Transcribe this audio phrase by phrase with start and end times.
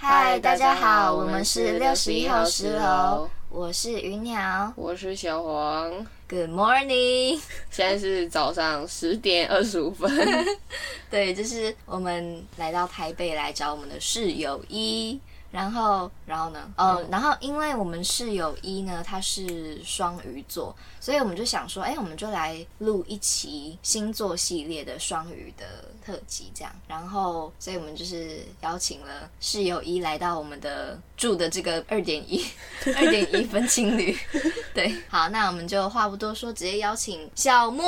[0.00, 5.90] 嗨，大家好，我们是六十一号十楼，我是云鸟我是小黄
[6.28, 7.40] ，，Good morning。
[7.68, 10.08] 现在是早上十点二十五分。
[11.10, 15.18] 对，就是我们来到台北来找我们的室友一，
[15.50, 25.64] 然后，然后呢，呃，然后因为我们室友一呢，他是双鱼座，所以我们就想说，哎，我们就来录一期星座系列的双鱼的
[26.04, 26.72] 特辑，这样。
[26.86, 32.44] 然后，所以我们就是邀请了室友一来到我们的住的这个二点一
[32.96, 34.14] 二点一分青旅。
[34.74, 37.84] 对，好，那我们就话不多说，直接邀请小莫。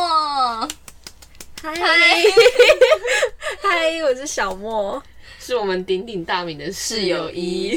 [1.62, 1.74] 嗨，
[3.60, 5.02] 嗨， 我是小莫。
[5.50, 7.76] 是我们鼎鼎大名的室友一，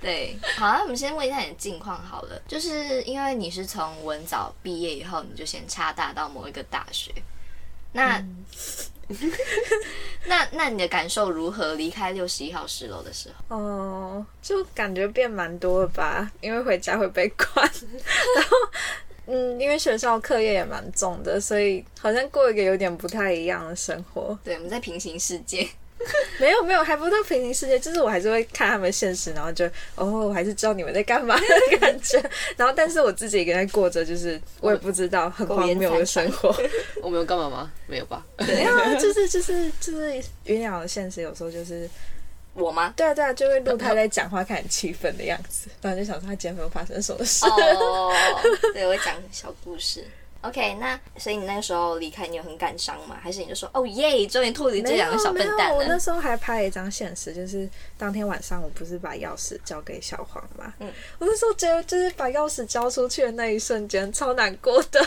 [0.00, 7.10] 对，好，那我们先问一下你的近况好了，就是因为你是从文藻毕业以后，你就先插大到某一个大学，
[7.90, 8.24] 那、
[10.26, 11.74] 那那你的感受如何？
[11.74, 17.68] 离开六十一号十楼的时候，哦，就感觉变蛮多了吧，因为回家会被管，
[18.36, 18.56] 然后。
[19.26, 24.38] 嗯，因为学校课业也蛮重的，所以好像过一个有点不太一样的生活。
[24.44, 25.66] 对，我们在平行世界，
[26.38, 31.46] 没有没有，还不到平行世界，就是我还是会看他们现实，然后就哦，我还是知道你们在干嘛的
[31.78, 32.18] 感觉。
[32.56, 36.54] 然后，但是我自己一个人过着，就是我也不知道很荒谬的生活。
[37.02, 37.72] 我们有干嘛吗？
[37.86, 38.24] 没有吧？
[38.38, 41.88] 没有啊，就是就是就是云鸟的现实，有时候就是
[42.54, 42.92] 我吗？
[42.96, 47.44] 对啊对啊，就会录他在讲话，看很气愤的样子，然后就想说他今天有没有发生什么事。
[47.46, 48.12] 哦，
[48.72, 50.04] 对，我会讲小故事。
[50.44, 53.18] OK，那所以你那个时候离开，你有很感伤吗？
[53.22, 55.98] 还是你就说哦耶，终于脱离这两个小笨蛋没有我那？
[55.98, 65.00] 时候还拍了一张现实，就是当天晚上我不是把钥匙交给小黄吗，嗯我那时候觉得就是把钥匙交出去的那一瞬间超难过的。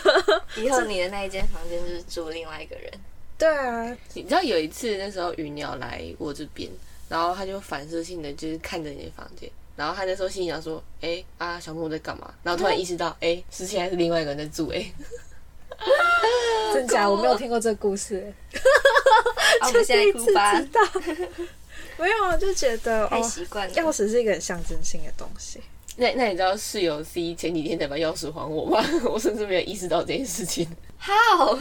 [0.56, 2.92] 以后你的那一间房间就是住另外一个人。
[3.38, 6.68] 对啊，你知道有一次那时候鱼鸟来我这边，
[7.08, 12.34] 然后他就反射性的就是看着你的房间，然后他那时候心里想说，哎、啊小莫在干嘛？
[12.42, 14.92] 然后突然意识到，哎、之前还是另外一个人在住、哎，
[16.74, 17.10] 真假？
[17.10, 18.34] 我没有听过这个故事，
[19.62, 20.82] 啊，我们现在哭吧知，道。
[21.98, 23.74] 没有啊，就觉得 太哦，习惯了。
[23.74, 25.60] 钥匙是一个很象征性的东西。
[26.00, 28.86] 那那你知道室友 C 前几天才把钥匙还我吗？
[29.10, 30.68] 我甚至没有意识到这件事情。
[31.00, 31.58] 好，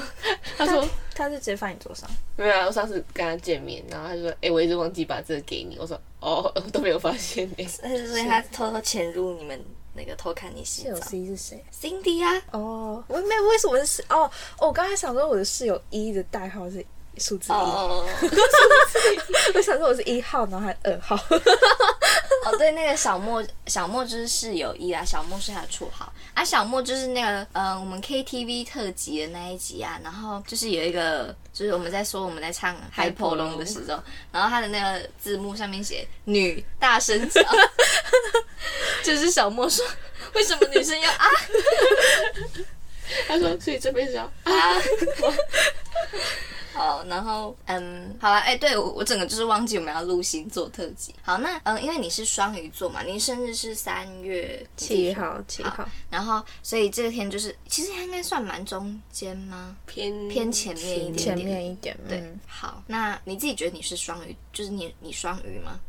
[0.59, 2.07] 他说他是直接放你桌上，
[2.37, 5.79] 没有啊，我上次跟他见面，然后他说，哎、我一直忘记把这个给你。
[5.81, 9.59] 我说，哦，都没有发现哎、所以他偷偷潜入你们
[9.97, 10.97] 那个偷看你洗室友。
[11.01, 14.31] C 是谁？Cindy 啊，哦，我没有，为什么是哦？
[14.59, 16.85] 哦，我刚才想说我的室友一的代号是
[17.19, 18.07] 数字一，哦
[19.55, 21.17] 我想说我是一号，然后还二号。
[22.45, 26.45] 哦，对，那个小莫，小莫就是室友一啦，小莫是他的绰号啊。
[26.45, 34.01] 小莫就是那个，呃，我们 KTV 特辑的那一集啊，然后就是有一个，就是我们在说我们在唱《海婆龙》的时候，
[34.31, 37.43] 然后他的那个字幕上面写“女大声叫”，
[39.03, 39.85] 就是小莫说，
[40.35, 41.27] 为什么女生要啊
[43.27, 44.53] 他说，所以这辈子要啊？
[46.77, 51.15] 好，然后嗯，好了，哎、对我我整个就是忘记我们要录星座特辑。
[51.23, 59.77] 好，那嗯，因为你是双鱼座嘛，你生日是三月七号，七号，然后所以这天就是其实应该算蛮中间吗？
[59.87, 65.81] 偏偏前面一点前面一点，对，嗯，好，那你自己觉得你是双鱼，就是你你双鱼吗？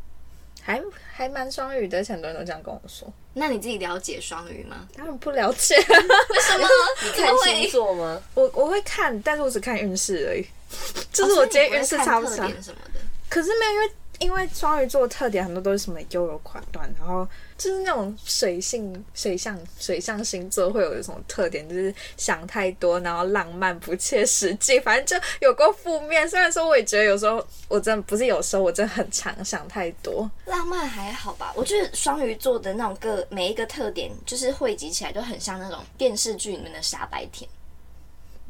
[0.60, 0.82] 还
[1.14, 3.10] 还蛮双鱼的，很多人都这样跟我说。
[3.32, 4.86] 那你自己了解双鱼吗？
[4.94, 6.66] 当然不了解， 为什么？
[7.04, 8.20] 你看星座吗？
[8.34, 10.46] 我我会看，但是我只看运势而已。
[11.12, 12.46] 就是哦我今天运势差不差？
[12.46, 13.00] 点什么的？
[13.28, 13.90] 可是没有，因为
[14.20, 26.28] 因为双鱼座的特点很多都是什么优柔寡断，然后就是那种水性、水象、水象星座会有一种特点，就是想太多，然后浪漫不切实际，反正就有过负面。
[26.28, 37.48] 虽然说我也觉得有时候我真的不是有时候我真的很常想太多，浪漫还好吧，我觉得双鱼座的那种个每一个特点，就是汇集起来就很像那种电视剧里面的傻白甜。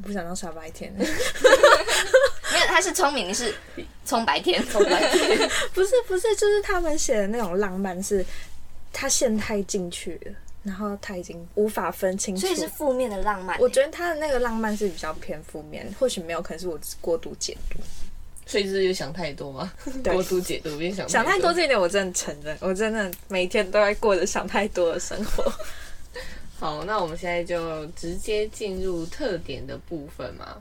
[0.02, 0.92] 不想当傻白甜。
[0.98, 3.54] 没有，他是聪明，你是
[4.04, 5.48] 聪白甜，聪白甜。
[5.74, 8.24] 不是不是，就是他们写的那种浪漫是，
[8.92, 12.40] 他陷太进去了，然后他已经无法分清楚。
[12.40, 13.58] 所以是负面的浪漫。
[13.58, 17.78] 我觉得他的那个浪漫是比较偏负面，或许没有，可能是我过度解读。
[18.46, 19.70] 所以是又想太多吗？
[20.04, 25.44] 过度解读，变想想太多这一点，我真的承认，我真的每天都在过着想太多的生活。
[26.60, 30.60] 好，那我们现在就直接进入特点的部分嘛。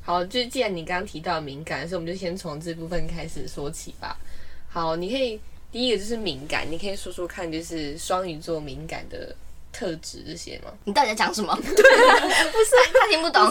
[0.00, 4.16] 好，就既然你刚刚提到敏感，所以我们就先从这部分开始说起吧。
[4.68, 5.40] 好，你可以
[5.72, 9.34] 第一个就是敏感，你可以说说看，就是双鱼座敏感的
[9.76, 10.70] 特质这些吗？
[10.84, 11.54] 你到底在讲什么？
[11.54, 13.44] 对 不是，他听不懂。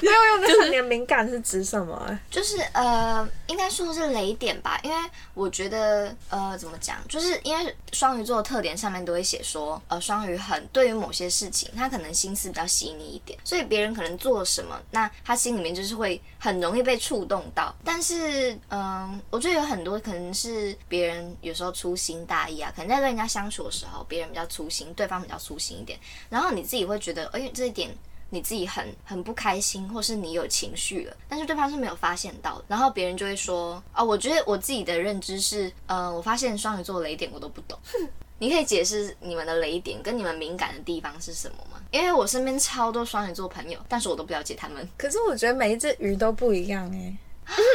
[0.00, 2.18] 没有没有，那你的敏感是指什么？
[2.30, 4.96] 就是呃，应该说是雷点吧，因为
[5.34, 17.74] 我觉得呃，怎么讲，就是因为双鱼座的特点上面都会写说，呃，双鱼很对于某些事情，他可能心思比较细腻一点，所以别人可能做了什么，那他心里面就是会很容易被触动到。
[17.84, 25.98] 但是嗯、我觉得有很多可能是别人有时候粗心大意啊，可能在跟人家相处的时候，别人比较粗心，对方比较粗心一点，
[26.28, 27.90] 然后你自己会觉得，哎、这一点。
[28.34, 37.78] 你自己很很不开心，或是你有情绪了，但是对方是没有发现到的，然后别人就会说啊、我觉得我自己的认知是，呃，我发现双鱼座雷点我都不懂，
[38.40, 41.78] 你可以解释你们的雷点跟你们敏感的地方是什么吗？
[41.90, 44.88] 因为我身边超多双鱼座朋友，但是我都不了解他们。
[44.96, 47.14] 可是我觉得每一只鱼都不一样哎、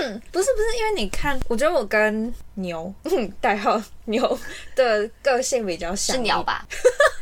[0.01, 4.39] 嗯， 不是不是，因为你看，我觉得我跟牛，嗯，代号牛
[4.75, 6.41] 的个性比较像，是鸟？
[6.41, 6.65] 吧？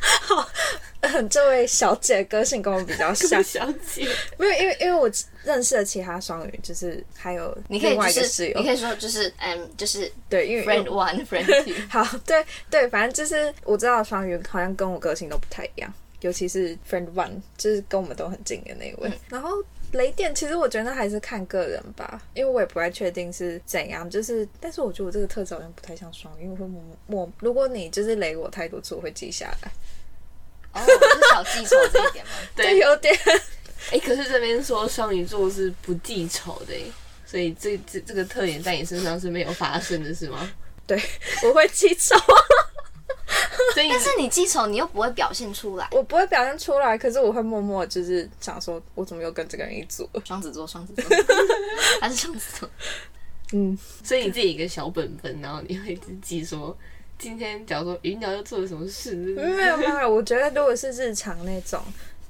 [1.02, 5.10] 嗯，这位小姐个性跟我比较像，小姐， 没有，因为因为我
[5.44, 11.74] 认识的其他双鱼，就是还有你可以另外就是一个室友，你可以说就是嗯，就是对，因为 friend one friend two。
[11.90, 19.12] 好，对对，反正就是我知道双鱼好像跟我个性都不太一样，尤其是 friend one，就是跟我们都很近的那一位。
[19.30, 19.50] 然后
[19.92, 29.72] 雷电，其实我觉得还是看个人吧，因为我也不太确定是怎样，就是，但是我觉得我这个特质好像不太像双鱼，因为我会默默，如果你就是雷我太多次，我会记下来，
[30.75, 32.31] 哦，是小记仇这一点吗？
[32.56, 33.18] 对，有点。
[33.92, 36.92] 哎、可是这边说双鱼座是不记仇的、欸，
[37.24, 40.51] 所以这这这个特点在你身上是没有发生的，是吗？
[40.88, 41.00] 对，
[41.45, 42.18] 我会记仇，
[43.75, 45.88] 所以但是你记仇，你又不会表现出来。
[45.92, 50.10] 我不会表现出来，可是我会默默就是想说，我怎么又跟这个人一组？
[50.24, 51.04] 双子座，双子座，
[52.01, 52.69] 他是双子座。
[53.54, 56.75] 嗯，所以你自己一个小本本，然后你会自己记说，
[57.17, 61.81] 今天假如说云鸟又做了什么事，没有没有，我觉得如果是日常那种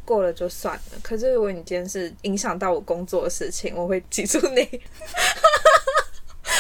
[0.06, 0.82] 过了就算了。
[1.02, 4.64] 可是如果你今天是影响到我工作的事情，我会记住你。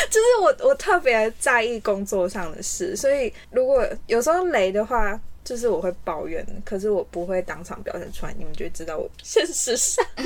[0.09, 10.03] 就是我我特别在意工作上的事，所以如果有时候雷的话，就是我会抱怨，可是我不会当场表现出来，你们就会知道我现实上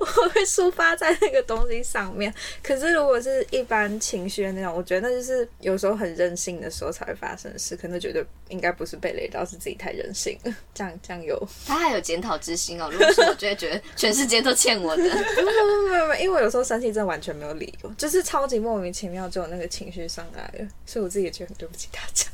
[0.00, 2.34] 我会抒发在那个东西上面。
[2.60, 10.52] 可是如果是一般情绪的那种，我觉得那就是有时候很任性的时候才会发生的事，可能觉得应该不是被雷到，是自己太任性了。
[10.74, 12.90] 这样 这样有他还有检讨之心哦。
[12.90, 15.02] 如果是我，就会觉得全世界都欠我的。
[15.06, 15.14] 没有
[15.44, 22.26] 没有没有，因为我有时候生气真的完全没有理由，就是超级莫名其妙就有那个情绪上来了，所以我自己也觉得很对不起大家。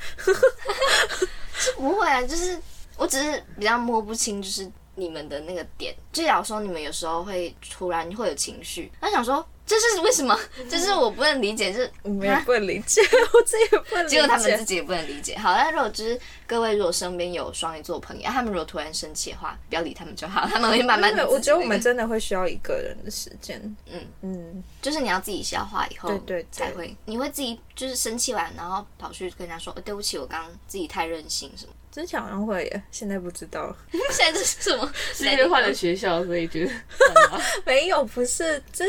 [1.76, 2.58] 不会啊，就是
[2.96, 5.94] 我只是比较摸不清，就是你们的那个点。
[6.12, 10.38] 就假如说你们有时候会突然会有情绪，那想说这是为什么？
[10.70, 13.00] 这是我不能理解，就是我们也不能理解，
[13.34, 14.16] 我自己也不能理解。
[14.16, 15.36] 结果他们自己也不能理解。
[15.36, 21.28] 好，那如果就是各位如果身边有双鱼座朋友，他们如果突然生气的话，不要理他们就好，他们会慢慢的。
[21.28, 23.60] 我觉得我们真的会需要一个人的时间。
[23.90, 31.72] 嗯嗯，就是你要自己消化以后，对对对才会，你会自己就是生气完，然后跑去跟人家说，呃对不起，我刚刚自己太任性什么。
[31.90, 33.74] 之前好像会耶，现在不知道。
[34.12, 34.92] 现在这是什么？
[35.14, 38.84] 是因为换了学校，所以觉得算了吧没有，不是这。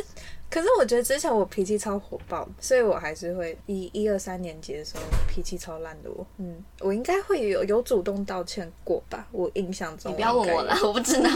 [0.49, 6.25] 可是我觉得之前我脾气超火爆，所以我还是会一一二三年级的时候脾气超烂的我。
[6.37, 9.27] 嗯，我应该会有有主动道歉过吧？
[9.31, 11.29] 我印象中你不要问我了了，，我不知道。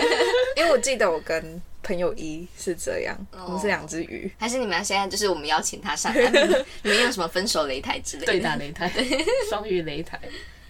[0.56, 3.14] 因为我记得我跟朋友一是这样，
[3.46, 4.30] 我们是两只鱼。
[4.38, 8.32] 还是你们现在就是我们邀请他上来，你们你们用什么分手擂台之类的？
[8.32, 8.90] 对打擂台，
[9.50, 10.18] 双鱼擂台。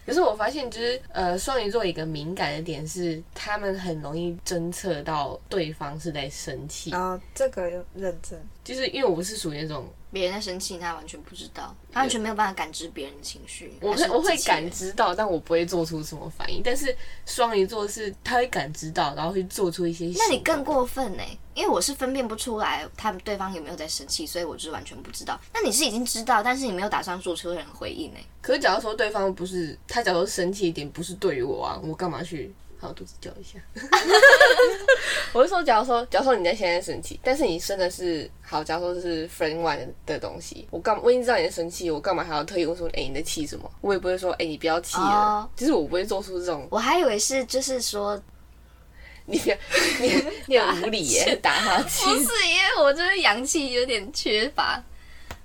[0.06, 6.90] 可是我发现，就是呃，双鱼座一个敏感的点是，他们很容易侦测到对方是在生气。
[6.90, 13.74] 然后这个要认真，就是因为我是属于那种，别人在生气，他完全不知道，他完全没有办法感知别人的情绪。
[13.80, 16.62] 我会我会感知到，但我不会做出什么反应。
[16.64, 20.10] 但是双鱼座是他会感知到，然后去做出一些。
[20.16, 25.38] 那你更过分呢、因为我是分辨不出来他们对方有没有在生气，所以我就是完全不知道。
[25.52, 32.54] 那你是已经知道，但是你没有打算做出任何回应呢、可是假如说对方不是他，假如生气一点不是对于我啊，我干嘛去？
[32.84, 33.58] 好，肚子叫一下。
[35.32, 43.70] 我是说，假如说，假如说你在现在生气，但是你生的是好，假如说是 friend one 的东西，我干我已经知道你在生气，我干嘛还要特意问说，哎、你在气什么？
[43.80, 45.02] 我也不会说，哎、你不要气了。
[45.02, 48.22] 哦就是我不会做出这种，我还以为是就是说，
[49.24, 49.40] 你
[49.98, 51.88] 你你很无理耶，打哈不。
[51.88, 54.78] 是因为我就是阳气有点缺乏，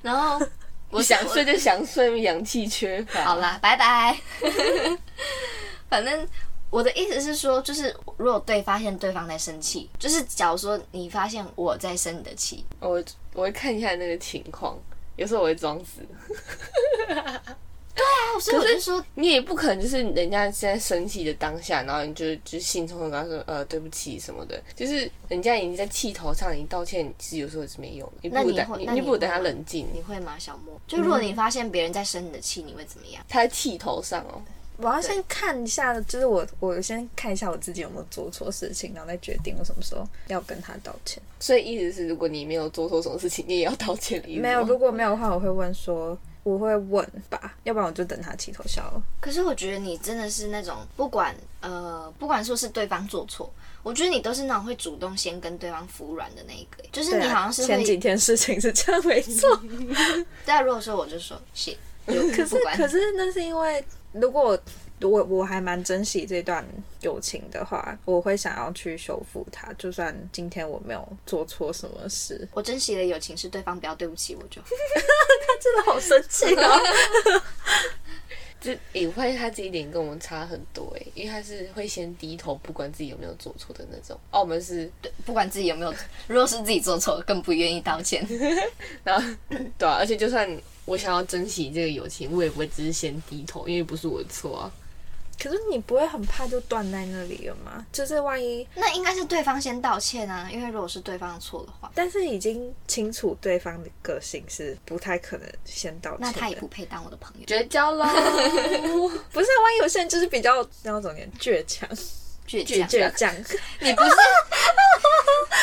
[0.01, 0.45] 然后
[0.89, 3.23] 我想睡就想睡，阳气缺乏。
[3.23, 4.17] 好啦，拜拜。
[5.89, 6.27] 反正
[6.69, 14.77] 我的意思是说，就是如果对发现对方在生气，就是假如说你发现我在生你的气，我我会看一下那个情况，
[15.15, 16.01] 有时候我会装死。
[17.95, 30.79] 对啊，所以我就说，你也不可能就是人家现在生气的当下，然后你就就兴冲冲跟他说呃对不起什么的，就是人家已经在气头上，你道歉其实有时候也是没用的，你不那你会那你你不如等他冷静，你会吗，小莫？
[30.87, 33.21] 就如果你发现别人在生你的气，你会怎么样？
[33.27, 34.41] 他在气头上哦。
[34.81, 41.21] 我要先看一下，就是我我先看一下我自己有没有做错事情，然后再决定我什么时候要跟他道歉。
[41.39, 49.03] 所以意思是，如果你没有做错什么事情，你也要道歉的意思吗没有，如果没有的话，我会问说，我会问吧，要不然我就等他气头消了。
[49.19, 53.51] 可是我觉得你真的是那种不管呃，不管说是对方做错，
[53.83, 59.61] 我觉得你都是那种会主动先跟对方服软的那一个，就是你好像是会前几天事情是这样，没错。
[60.45, 60.61] 对啊。
[60.61, 61.37] 如果说我就说
[62.05, 64.59] 可是可是那是因为，如果
[65.01, 66.65] 我我还蛮珍惜这段
[67.01, 74.67] 友情的话，我会想要去修复它，就算今天我没有做错什么事， 我珍惜的友情是对方不要对不起我就 他。
[75.61, 76.79] 真的好生气哦。
[78.61, 84.19] 就诶、我发现他这一点跟我们差很多诶、因为他是会先低头，不管自己有没有做错的那种。
[84.31, 85.93] 哦，我们是，对，不管自己有没有，
[86.27, 88.27] 如果是自己做错，更不愿意道歉。
[89.01, 89.35] 然后
[89.77, 90.45] 对啊，而且就算
[90.89, 94.71] 我想要珍惜这个友情，我也不会只是先低头，因为不是我的错啊。
[95.41, 97.85] 可是你不会很怕就断在那里了吗？
[97.93, 106.19] 就是万一，那应该是对方先道歉啊，因为如果是对方的错的话，但是已经清楚对方的个性是不太可能先道歉。
[106.21, 107.45] 那他也不配当我的朋友。
[107.45, 108.05] 绝交了！
[109.31, 111.87] 不是啊，万一有些人就是比较那种点倔强、
[112.47, 113.33] 倔强，倔强。
[113.79, 114.09] 你不是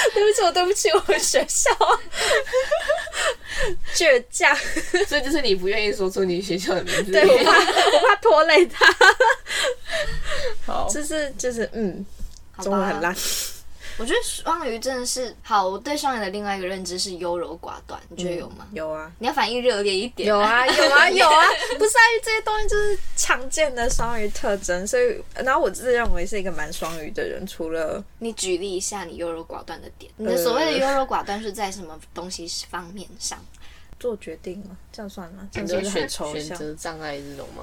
[0.14, 1.70] 对不起，我对不起我们学校。
[3.94, 4.54] 倔强，
[5.08, 7.12] 所以就是你不愿意说出你学校的名字。
[7.12, 8.86] 对我怕我怕拖累他，
[10.66, 12.04] 好，就是就是嗯，
[12.62, 13.16] 中文很烂。
[13.98, 15.66] 我觉得双鱼真的是好。
[15.68, 18.66] 我对双鱼的另外一个认知是优柔寡断，你觉得有吗？
[18.72, 20.28] 有啊，你要反应热烈一点。
[20.28, 21.42] 有啊，有啊， 有啊！
[21.78, 30.12] 不是啊，这些东西就是常见的双鱼特征，所以，然后我自认为是一个蛮双鱼的人，除了你举例一下你优柔寡断的点。
[30.16, 33.38] 你的所谓的优柔寡断是在什么东西方面上？
[33.98, 35.48] 做决定吗，这样算吗？
[35.50, 36.42] 这样是不是选很抽象？
[36.44, 37.62] 选择障碍这种吗？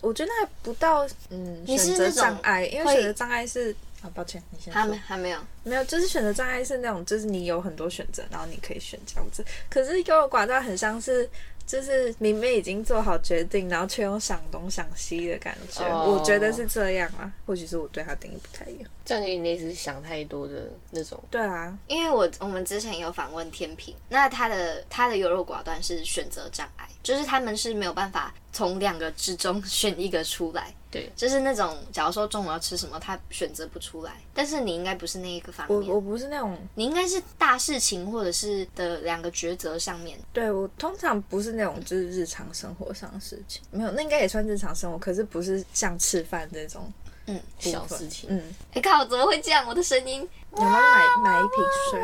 [0.00, 5.02] 我觉得还不到嗯你是选择那种障碍，因为会选择障碍是啊，抱歉，你先还没说。
[5.06, 5.38] 还没有。
[5.64, 9.44] 没有，就是选择障碍是那种，就是你有很多选择，然后你可以选这样子。
[9.68, 11.28] 可是优柔寡断很像是，
[11.66, 15.84] 就是明明已经做好决定，然后却又想东想西的感觉。
[15.88, 18.88] 哦我觉得是这样啊，或许是我对他定义不太一样。
[19.08, 21.18] 这样有点类似想太多的那种。
[21.30, 34.12] 对啊，因为我我们之前有访问天平，那他的他的优柔寡断是选择障碍，就是他们是没有办法从两个之中选一个出来，对，就是那种假如说中午要吃什么，他选择不出来。
[34.34, 40.18] 但是你应该不是那一个方面，我我不是那种，你应该是大事情或者是的两个抉择上面。
[40.34, 46.92] 对我通常不是那种就是日常生活上的事情，没有，那应该也算日常生活，可是不是像吃饭这种
[47.28, 48.42] 嗯，小事情嗯，
[48.74, 49.64] 哎靠，怎么会这样？
[49.68, 52.00] 我的声音有没有买买一瓶水？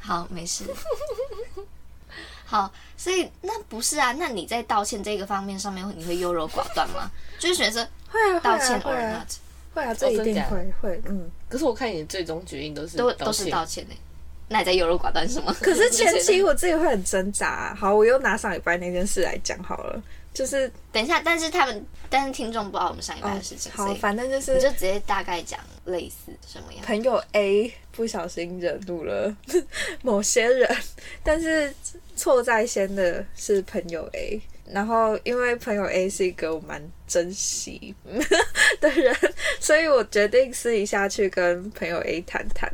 [0.00, 0.64] 好，没事。
[2.46, 4.12] 好，所以那不是啊？
[4.12, 7.10] 那你在道歉这个方面上面，你会优柔寡断吗？
[7.38, 9.32] 就是选择会啊，道歉会 or 啊 not，
[9.74, 11.30] 会啊，这一定会会，嗯。
[11.48, 13.94] 可是我看你的最终决定都是都都是道歉道歉呢、
[14.48, 15.52] 那你在优柔寡断什么？
[15.60, 17.76] 可是前期我自己会很挣扎、啊。
[17.78, 20.02] 好，我又拿上礼拜那件事来讲好了，
[20.38, 26.84] 就是等一下，但是他们，但是听众不知道我们上一班的事情，所好，反正就是你就直接大概讲类似什么样。
[26.84, 29.36] 朋友 A 不小心惹怒了
[30.02, 30.76] 某些人，
[31.24, 31.74] 但是
[32.14, 34.40] 错在先的是朋友 A。
[34.70, 37.94] 然后，因为朋友 A 是一个我蛮珍惜
[38.80, 39.16] 的人，
[39.58, 42.70] 所以我决定私底下去跟朋友 A 谈谈。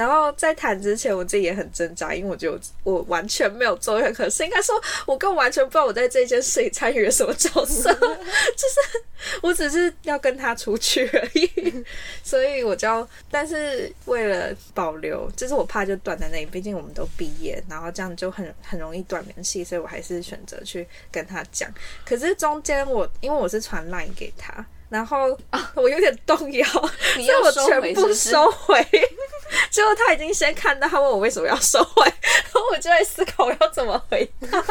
[0.00, 4.74] 然后在谈之前，我自己也很挣扎，因为我觉得我完全没有做任何事，应该说
[5.06, 9.04] 我更完全不知道我在这件事里参与了什么角色， 就是
[9.42, 11.84] 我只是要跟他出去而已。
[12.24, 21.70] 所以我就要，但是为了保留，就是我怕就断在那里，毕竟我们都毕业，然后这样就很很容易断联系，所以我还是选择去跟他讲。
[22.06, 24.64] 可是中间我因为我是传 line 给他。
[24.90, 25.38] 然后
[25.74, 26.66] 我有点动摇，
[27.16, 28.12] 你所以我全部？
[28.12, 28.84] 收回。
[29.70, 34.62] 结果他已经先看到，他问我为什么要收回， 然后我就在思考我要怎么回答。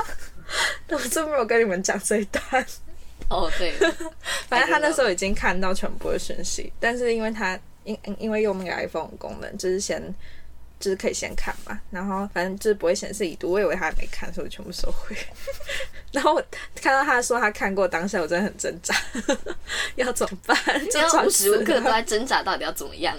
[0.90, 2.66] 我真没有跟你们讲这一段。
[3.30, 3.72] 哦，对，
[4.48, 10.02] 反正他那时候已经看到全部的讯息，但是因为他因因因为用那个 iPhone 功能，就是先
[10.80, 15.16] 就是可以先看嘛，然后反正就是不会显示已读，我以为他还没看，所以我全部收回。
[16.12, 16.44] 然后我
[16.82, 18.96] 看到他说他看过，当下我真的很挣扎，
[19.96, 20.58] 要怎么办？
[20.90, 23.16] 就无时无刻都在挣扎，到底要怎么样？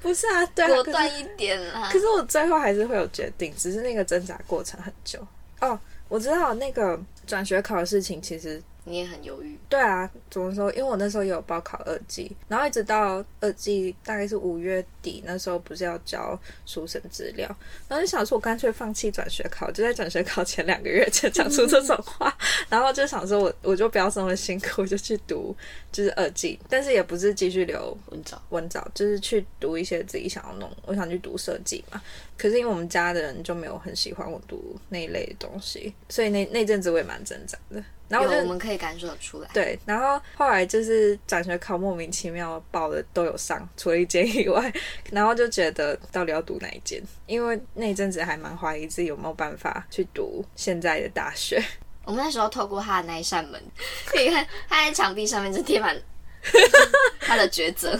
[0.00, 1.98] 不是啊，对啊，果断一点啦可。
[1.98, 5.18] 是我最后还是会有决定，只是那个挣扎过程很久。
[5.60, 9.56] 哦，我知道那个转学考的事情，其实你也很犹豫。
[9.68, 10.70] 对啊，怎么说？
[10.72, 17.46] 因为我那时候也有报考二技，然后一直到二技大概是五月底，那时候不是要交书审资料，
[17.86, 22.34] 然后就想说，我干脆放弃转学考，就在转学考前两个月就讲出这种话，
[22.70, 25.54] 然后就想说我我就不要这么辛苦，我就去读
[25.92, 32.00] 就是二技，但是也不是继续留文藻，文藻，就是去读一些自己想要弄，我想去读设计嘛。
[32.38, 37.82] 可是因为我们家的人就没有很喜欢我读那一类的东西，所以那那阵子我也蛮挣扎的。
[38.08, 39.48] 然后我们可以感受得出来。
[39.52, 44.72] 对，然后后来就是转学考莫名其妙报的都有上， 除了一间以外，
[45.10, 47.02] 然后就觉得到底要读哪一间？
[47.26, 51.62] 因为那一阵子还蛮怀疑自己有没有办法去读现在的大学。
[52.04, 53.62] 我们那时候透过他的那一扇门，
[54.06, 55.94] 可以看他在墙壁上面就贴满
[57.20, 57.98] 他的抉择，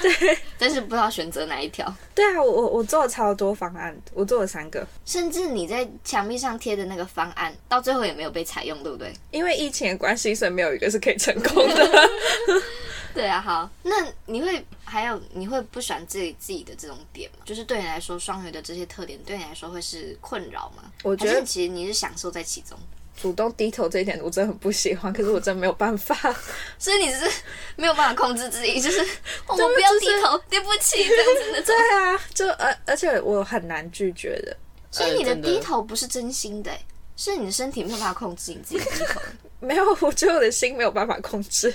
[0.00, 1.92] 对，但是不知道选择哪一条。
[2.14, 9.12] 对啊，我我我做了超多方案，我做了三个，甚至你在墙壁上贴的那个方案，到最后也没有被采用，对不对？
[9.30, 12.08] 因为疫情的关系，所以没有一个是可以成功的。
[13.12, 17.38] 对啊，好，那你会还有你会不喜欢自己自己的这种点吗？
[17.44, 20.84] 就是对你来说，双鱼的这些特点对你来说会是困扰吗？
[21.02, 22.78] 我觉得其实你是享受在其中，
[23.20, 26.16] 主动低头这一点我真的很不喜欢，可是我真没有办法。
[26.78, 27.30] 所以你是
[27.76, 29.00] 没有办法控制自己，就是、
[29.46, 31.62] 哦我不要低头，对不起这样子的。
[31.62, 34.56] 对啊，就而而且我很难拒绝的。
[34.90, 36.86] 所以你的低头不是真心的、欸，
[37.16, 39.20] 是你的身体没有办法控制你自己低头。
[39.60, 41.72] 没有，我觉得我的心没有办法控制，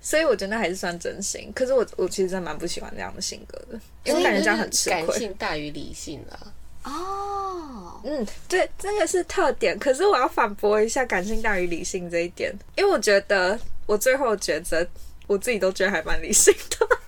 [0.00, 1.52] 所以我觉得那还是算真心。
[1.54, 5.18] 可是我我其实真的蛮不喜欢这样的性格的，因为我感觉这样很吃亏感亏。
[5.18, 6.52] 性大于理性啦。
[6.84, 9.78] 哦，嗯，对，这个是特点。
[9.78, 14.86] 可是我要反驳一下感性大于理性这一点，因为我觉得我最后的抉择，
[15.26, 16.99] 我自己都觉得还蛮理性的。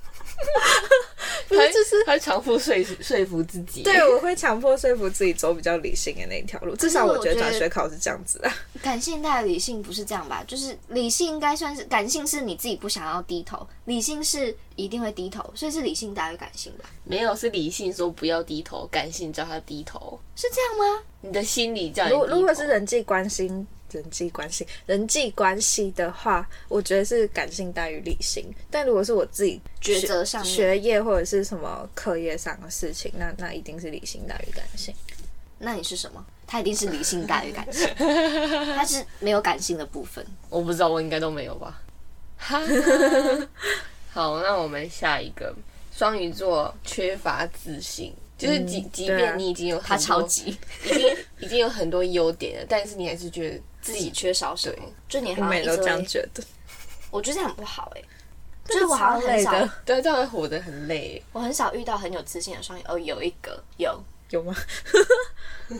[1.48, 3.82] 不他是，就是他强迫说服说服自己。
[3.82, 6.74] 对，我会强迫说服自己走比较理性的那一条路。
[6.76, 8.54] 至少我觉得转学考是这样子啊。
[8.82, 10.42] 感性大于理性不是这样吧？
[10.46, 16.84] 就是理性应该算是感性是你自己不想要低头，理性是一定会低头，所以是理性大于感性吧？
[17.04, 20.18] 没有是理性说不要低头，感性叫他低头。
[20.34, 21.02] 是这样吗？
[21.20, 22.26] 你的心理叫你低头。
[22.26, 23.50] 如如果是人际关系、
[23.92, 28.44] 人际关系、人际关系的话，我觉得是感性大于理性。
[28.70, 34.94] 但如果是我自己抉择上学业或者是什么课业上的事情，那那一定是理性大于感性。
[35.58, 36.24] 那你是什么？
[36.44, 40.26] 他一定是理性大于感性，他是没有感性的部分。
[40.50, 41.80] 我不知道，我应该都没有吧。
[44.10, 45.54] 好，那我们下一个
[45.96, 56.42] 双鱼座缺乏自信，就是即即便你已经有他超级已经已经有很多优点了，但是你还是觉得自自己己缺少什么，就你我好像一直每都这样，觉得，
[57.10, 58.02] 我觉得这样很不好哎、
[58.64, 59.50] 就就是我好像很少，
[59.84, 61.22] 对这样会活得很累。
[61.32, 62.82] 我很少遇到很有自信的双鱼。
[62.86, 64.54] 哦，有一个有有吗？
[65.68, 65.76] 他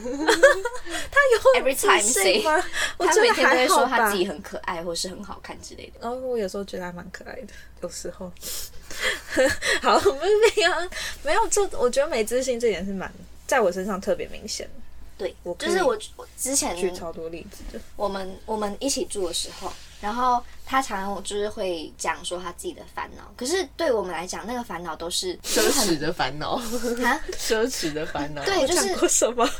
[1.31, 2.61] 有 Every time 自信吗？
[2.97, 4.17] 他每天都会说他自。
[4.17, 5.93] 己很可爱或是很好看之类的。
[6.01, 8.31] 然后我有时候觉得还蛮可爱的，有时候。
[9.81, 9.99] 好，
[11.23, 13.11] 没有，这我觉得没自信这点是蛮
[13.47, 14.81] 在我身上特别明显的，
[15.17, 17.79] 对，就是我我之前举超多例子的。
[17.95, 19.71] 我们我们一起住的时候，
[20.01, 26.55] 然后他常常就是会讲说他自己的烦恼，可是对我们来讲，那个烦恼都是 奢侈的烦恼，
[27.03, 28.43] 啊，奢侈的烦恼。
[28.43, 29.47] 对，就是过什么？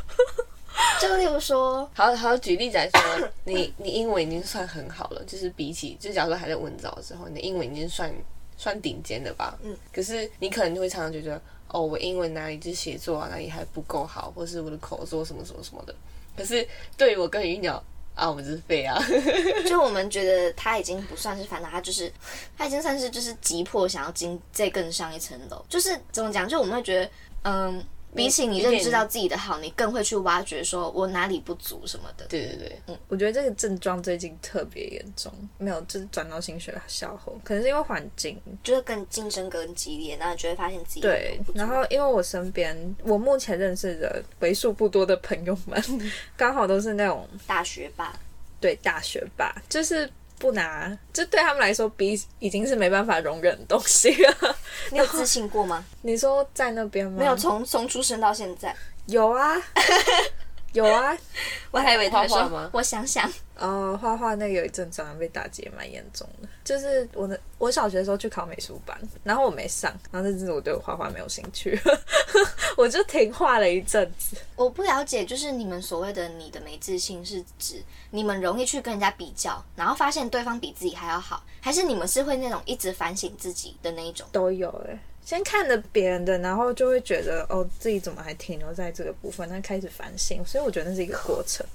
[0.99, 8.11] 就例如说，好好举例子来说，你你英文已经算很好了，就是比起，就假如说还在文藻的时候，你的英文已经算
[8.57, 9.55] 算顶尖的吧。
[9.61, 9.77] 嗯。
[9.93, 11.39] 可是你可能就会常常觉得，
[11.73, 15.95] 哦，我英文哪里就写作啊哪里还不够好，或是我的口说什么什么什么的。
[16.37, 17.83] 可是对于我跟鱼鸟
[18.13, 18.97] 啊，我们就是废啊。
[19.67, 22.13] 就我们觉得他已经不算是烦恼，他就是
[22.55, 25.65] 他已经算是就是急迫想要进再更上一层楼。
[25.67, 26.47] 就是怎么讲？
[26.47, 27.09] 就我们会觉得，
[27.41, 27.83] 嗯，
[28.15, 32.25] 比起你认知到自己的好，你更会去挖掘说我哪里不足什么的。
[32.27, 32.97] 对对对，嗯。
[33.07, 45.81] 我觉得这个症状最近特别严重，没有，就是转到新学校后，可能是因为环境，就是更竞争更激烈，然后你就会发现自己对然后因为我身边我目前认识的为数不多的朋友们，
[46.37, 48.13] 刚好都是那种大学霸，
[48.59, 50.09] 对大学霸，就是
[50.43, 54.57] 不拿，这对他们来说，比已经是没办法容忍的东西了。
[54.91, 55.85] 你有自信过吗？
[56.01, 57.19] 你说在那边吗？
[57.19, 58.75] 没有，从从出生到现在，
[59.05, 59.55] 有啊，
[60.73, 61.17] 有啊。
[61.71, 66.47] 我还以为他会说画画吗我想想，哦，画画那个有一阵常常被打击，蛮严重的。
[66.63, 71.79] 就是我的，我小学的时候去考美术班，然后我没上，然后那阵子我对我画画没有兴趣，
[72.77, 74.37] 我就停画了一阵子。
[74.55, 77.81] 我不了解，就是你们所谓的你的没自信，是指
[78.11, 84.27] 你们容易去跟人家比较，然后发现对方比自己还要好，还是你们是会那种一直反省自己的那一种？
[84.31, 90.43] 都有哎、先看着别人的，然后就会觉得哦，自己怎么还停留在这个部分，那开始反省。
[90.45, 91.65] 所以我觉得那是一个过程。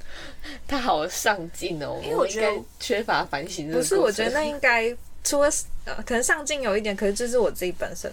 [0.66, 5.50] 他好上进哦，因为我觉得应该缺乏反省这个不是，我觉得那应该除了
[5.86, 8.12] 呃，可能上进有一点，可是这是我自己本身，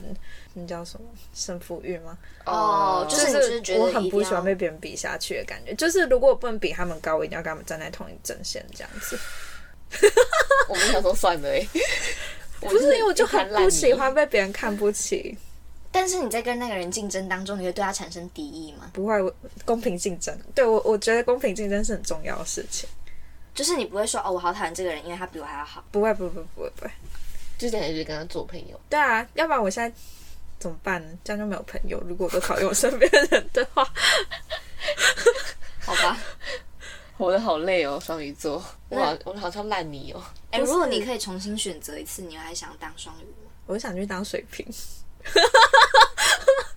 [0.54, 2.18] 你叫什么胜负欲吗？
[2.46, 5.74] 哦就就是我很不喜欢被别人比下去的感觉。
[5.74, 9.20] 就是如果我不能比他们高，我一定要跟他们站在同一阵线这样子。
[10.70, 11.68] 我们想说算了哎，
[12.66, 15.38] 不不是因为我就很不喜欢被别人看不起，
[15.92, 18.90] 但是你在跟那个人竞争当中，你会对他产生敌意吗？
[18.94, 20.38] 不会我公平竞争。
[20.54, 22.88] 对我，我觉得公平竞争是很重要的事情。
[23.54, 25.84] 就是你不会说哦，我好讨厌这个人，因为他比我还要好。
[25.92, 26.92] 不会，不会，不会，不会。
[27.58, 28.78] 就感觉就是跟他做朋友。
[28.90, 29.96] 对啊，要不然我现在
[30.60, 31.18] 怎么办呢？
[31.24, 32.02] 这样就没有朋友。
[32.06, 33.88] 如果我都讨厌我身边的人的话，
[35.80, 36.18] 好吧，
[37.18, 40.22] 活得好累哦，双鱼座，我好我好像烂泥哦。
[40.52, 43.52] 哎、如果你可以重新选择一次，你还想当双鱼吗？
[43.68, 44.66] 我想去当水瓶。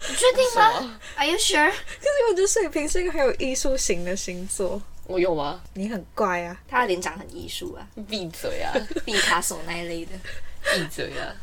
[0.08, 1.68] 你确定什吗？Are you sure？
[1.68, 5.60] 可是我觉得水瓶是一个很有艺术型的星座，我有吗？
[5.74, 6.58] 你很怪啊。
[6.66, 8.72] 他的脸长很艺术啊，闭嘴啊！
[9.04, 10.12] 毕卡索那一类的。
[10.72, 11.34] 闭嘴啊！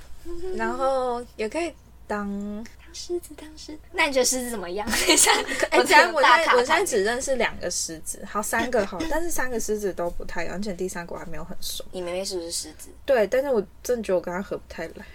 [0.55, 1.71] 然后也可以
[2.08, 3.79] 当，当狮子，当狮子。
[3.91, 4.88] 那你觉得狮子怎么样？
[4.89, 5.31] 等一下，
[5.69, 11.84] 哎、我既然我现在我现在只认识两个狮子，好三个好， 但是三个狮子都不太一样，而且第三个我还没有很熟。
[11.91, 12.89] 你妹妹是不是狮子？
[13.05, 15.05] 对，但是我真的觉得我跟他合不太来，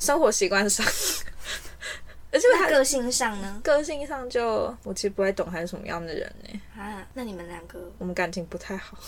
[0.00, 0.84] 生活习惯上，
[2.36, 3.58] 而且他个性上呢？
[3.64, 8.98] 个性上就我其实不太懂他是什么样的人呢，啊，那你们两个，我们感情不太好。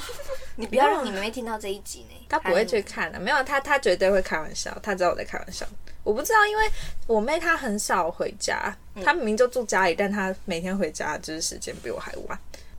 [0.56, 2.14] 你不要让你妹妹听到这一集呢。
[2.30, 5.66] 他不会去看的，没有他，他绝对会开玩笑，他知道我在开玩笑。
[6.02, 6.70] 我不知道，因为
[7.06, 8.74] 我妹她很少回家，
[9.04, 12.38] 她明明就住家里，但她每天回家就是时间比我还晚。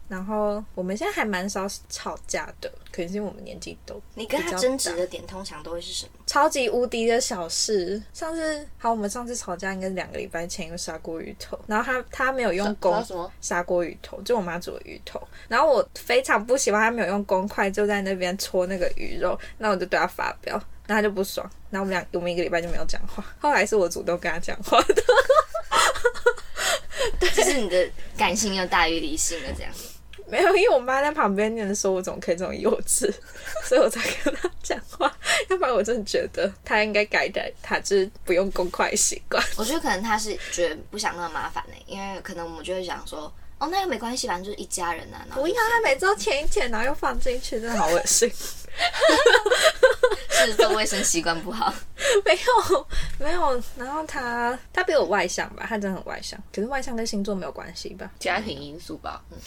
[0.10, 6.12] 然后我们现在还蛮少吵架的，可能是因为我们年纪都你跟他争执的点通常都会是什么？
[6.26, 8.02] 超级无敌的小事。
[8.12, 13.32] 上次好，我们上次吵架应该是两个礼拜前，因为砂锅鱼头，然后他他没有用找公？
[13.40, 15.22] 砂锅鱼头，就我妈煮的鱼头。
[15.48, 20.54] 然后我非常不喜欢他没有用公筷就在那边戳那个鱼肉，那我就对他发飙，
[20.88, 21.48] 然后他就不爽。
[21.70, 23.24] 然后我们俩我们一个礼拜就没有讲话。
[23.38, 25.04] 后来是我主动跟他讲话的，
[27.32, 29.72] 就是你的感性要大于理性的这样。
[30.30, 33.12] 没有，因为我妈在旁边念说我怎么可以这么幼稚，
[33.66, 35.12] 所以我才跟她讲话。
[35.50, 39.44] 要不然我真的觉得她应该改改，她就是不用公筷习惯。
[39.58, 45.26] 我觉得可能她是觉得不想那么麻烦呢、因为可能我们就会想说，哦，那又没关系，反正就是一家人啊。
[45.28, 48.32] 然后不要，就是他每周舔一舔，然后又放进去，真的好恶心。
[50.46, 51.74] 是做卫生习惯不好。
[52.24, 52.88] 没有，
[53.20, 53.62] 没有。
[53.78, 56.42] 然后他他比我外向吧，他真的很外向。
[56.54, 58.10] 可是外向跟星座没有关系吧？
[58.20, 59.38] 家庭因素吧，嗯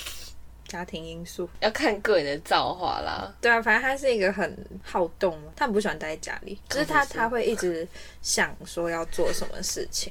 [0.72, 1.46] 家庭因素。
[1.60, 3.30] 要看个人的造化啦。
[3.42, 7.86] 对啊，反正他是一个很好动，他很不喜欢待在家里，就是他他会一直
[8.22, 10.10] 想说要做什么事情。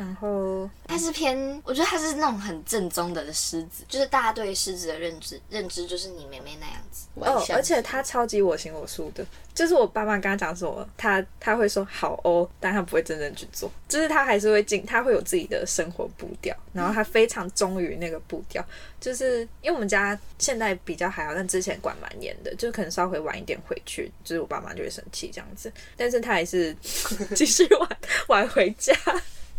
[0.00, 7.06] 然后他是偏，我觉得他是那种很正宗的狮子，就是大家对狮子的认知认知就是你妹妹那样子。
[7.16, 9.22] 哦，而且他超级我行我素的，
[9.54, 18.64] 就是我爸妈跟他讲什么，他他会说好哦，但他不会真正去做，就是他还是会进，他会有自己的生活步调，然后他非常忠于那个步调，
[18.98, 26.74] 就是因为我们家现在比较还好，但之前管蛮严的，就是可能稍微晚一点回去，就是我爸妈就会生气这样子，但是他还是
[27.36, 28.94] 继续晚晚回家，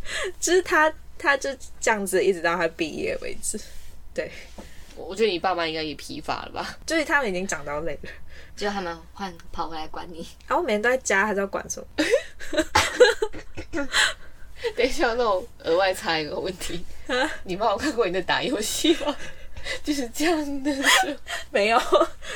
[0.40, 3.60] 就是他他就这样子一直到他毕业为止，
[4.14, 4.32] 对，
[4.96, 6.78] 我我觉得你爸妈应该也疲乏了吧？
[6.86, 8.10] 就是他们已经长到累了。
[8.56, 11.88] 就他们换跑回来管你，然后我每天都在家，还是要管什么？
[14.76, 16.86] 等一下，那种额外插一个问题，
[17.46, 19.16] 你妈有看过你在打游戏吗？
[19.84, 20.72] 就是这样的，
[21.50, 21.82] 没有，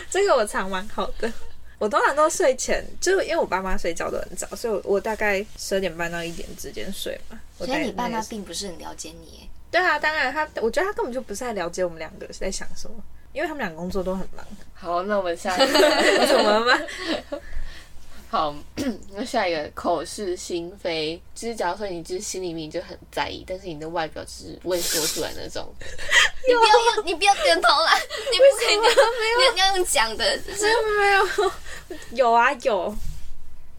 [0.10, 1.32] 这个我藏蛮好的。
[1.78, 7.39] 我通常都睡前，就是因为我爸妈睡觉都很早，所以我我大概十二点半到一点之间睡嘛。
[7.58, 9.50] 我所以你爸妈并不是很了解你耶。
[9.72, 12.96] 对啊，当然他，我觉得他根本就不是在了解我们两个是在想什么，
[13.34, 14.46] 因为他们俩工作都很忙。
[14.74, 15.80] 好，那我们下一个，
[16.28, 16.88] 怎么办？
[18.30, 18.54] 好，
[19.12, 25.65] 那下一个口是心非，就是假如说你就是心里面就很在意，但是你的外表就是不会说出来那种。
[26.48, 27.94] 你不要用，你不要点头啦，
[28.32, 28.91] 你不可以点，
[29.50, 31.52] 你你要用讲的，真的没有，
[32.12, 32.96] 有啊有，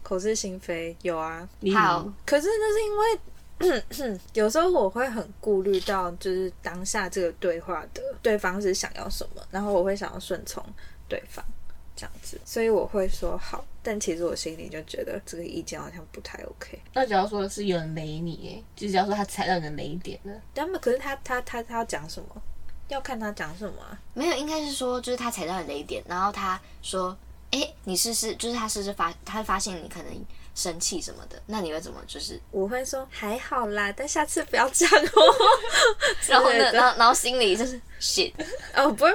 [0.03, 1.47] 口是心非有啊。
[1.73, 2.11] 好。
[2.25, 3.19] 可是那是因为
[4.33, 10.63] 有时候我会很顾虑到，就是当下这个对话的对方是想要什么，然后我会想要顺从
[11.07, 11.43] 对方
[11.95, 16.79] 这样子，所以我会说好，但其实我心里就觉得这个意见好像不太 OK。
[16.93, 22.41] 那只要说是有人雷你，哎，就只要说他踩到你的雷点了，但可是他他他他要讲什么，
[22.89, 23.99] 要看他讲什么啊。
[24.13, 27.17] 没有，应该是说就是他踩到了雷点，然后他说
[27.49, 30.25] 哎、你试试，就是他试试发，他发现你可能
[30.57, 32.41] 生气什么的，那你会怎么就是？
[32.49, 35.21] 我会说还好啦，但下次不要这样哦。
[36.27, 38.33] 然后呢，然后然后心里就是 shit，
[38.73, 39.11] 哦，不会，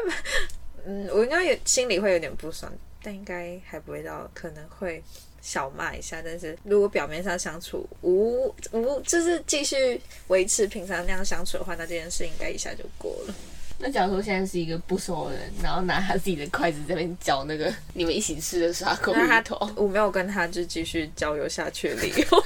[0.87, 5.03] 嗯，我应该有心里会有点不爽，但应该还不会到，可能会
[5.41, 6.23] 小骂一下。
[6.25, 13.35] 但是如果表面上相处无无，就是继续维持平常那样相处的话，那这件事应该一下就过了。
[13.85, 22.25] 那假如说现在是一个不熟的人，然后拿他自己的筷子在那边嚼那个你们一起吃的砂锅那他鱼头，我没有跟他就继续交流下去的理由。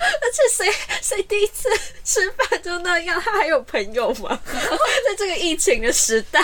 [0.00, 1.68] 而且谁谁第一次
[2.04, 4.40] 吃饭就那样，他还有朋友吗？
[4.44, 6.42] 在这个疫情的时代，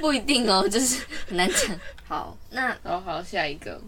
[0.00, 1.78] 不一定哦，就是很难讲。
[2.06, 3.80] 好，那然后好下一个，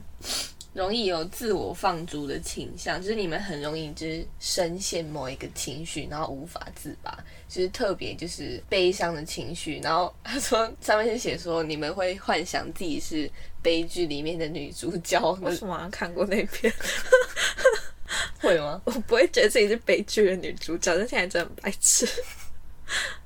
[0.74, 7.16] 容易有自我放逐的倾向，就是你们很容易就是深陷某一个情绪，然后无法自拔，
[7.48, 9.80] 就是特别就是悲伤的情绪。
[9.82, 13.30] 然后他说上面是写说你们会幻想自己是
[13.62, 16.72] 悲剧里面的女主角，为什么看过那篇？
[18.40, 18.82] 会吗？
[18.84, 22.06] 我不会觉得自己是悲剧的女主角，但现在真的很白痴。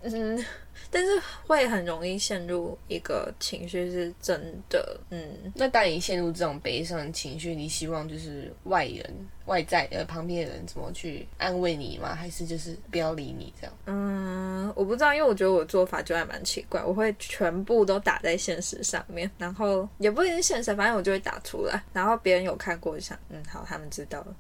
[0.03, 0.45] 嗯，
[0.90, 4.98] 但是会很容易陷入一个情绪，是真的。
[5.11, 9.05] 嗯，那当你陷入这种悲伤的情绪，你希望就是外人、
[9.46, 12.14] 外在呃旁边的人怎么去安慰你吗？
[12.14, 13.74] 还是就是不要理你这样？
[13.87, 24.35] 嗯，我不知道，因为我觉得我做法就还蛮奇怪，我会全部都打在现实上面，然后也不一定现实，反正我就会打出来，然后别人有看过，就想嗯好，他们知道了，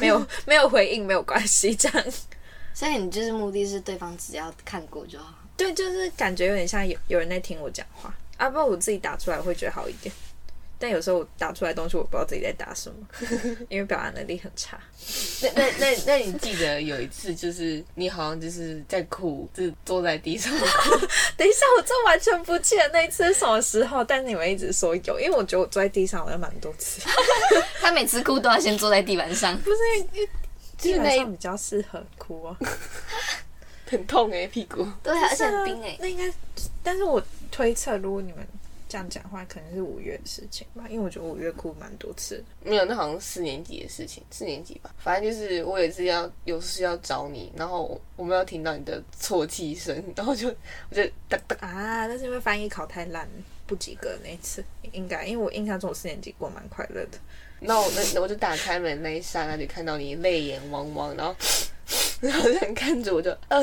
[0.00, 2.06] 没有 没有回应没有关系，这样
[2.74, 5.34] 所以你就是目的是对方只要看过就好。
[5.56, 10.12] 对，就是感觉有点像有有人在听我讲话，啊，不过我自己打出来会觉得好一点。
[10.78, 13.06] 但有时候我打出来的东西，我不知道自己在打什么，
[13.70, 14.76] 因为表达能力很差。
[15.40, 20.66] 那那那那你记得有一次，就是你好像就是在哭，就是坐在地上哭，
[21.38, 27.00] 等一下，我这完全不记得那一次是什么时候，但是你们一直说有，因为我觉得我坐在地上好像蛮多次，
[27.80, 30.28] 他每次哭都要先坐在地板上，不是因为
[30.78, 32.56] 地板上比较适合哭啊。
[33.92, 34.86] 很痛哎、屁股。
[35.02, 36.32] 对啊，而且很冰哎、那应该，
[36.82, 38.38] 但是我推测，如果你们
[38.88, 42.42] 这样讲话，可能是五月的事情吧，因为我觉得五月哭蛮多次。
[42.64, 44.90] 没有，那好像四年级的事情，四年级吧。
[44.98, 53.28] 反正就是我有一次要有事要找你，然后我们要听到你的啜泣声，然后就我就哒哒，啊，那是因为翻译考太烂，
[53.66, 57.18] 不及格那一次，应该，因为我印象中我四年级过蛮快乐的。
[57.64, 61.32] 那我那我就打开门那一刹那就看到你泪眼汪汪，然后
[62.22, 63.60] 然后这样看着我就呃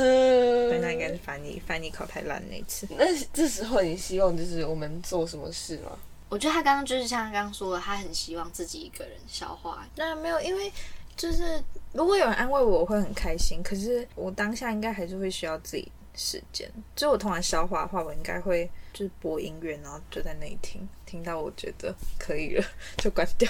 [0.70, 2.86] 对，，那应该是翻译翻译考太烂那次。
[2.92, 5.98] 那这时候你希望就是我们做什么事吗？
[6.28, 9.88] 我觉得他刚刚就是像他刚刚说的，他很希望自己一个人消化。
[9.96, 10.72] 那没有，因为
[11.16, 13.62] 就是如果有人安慰我，我会很开心。
[13.64, 16.70] 可是我当下应该还是会需要自己时间。
[16.96, 22.66] 就我通常消化的话，我应该会就是播音乐，然后就在那里听，听到我觉得可以了
[22.98, 23.50] 就关掉。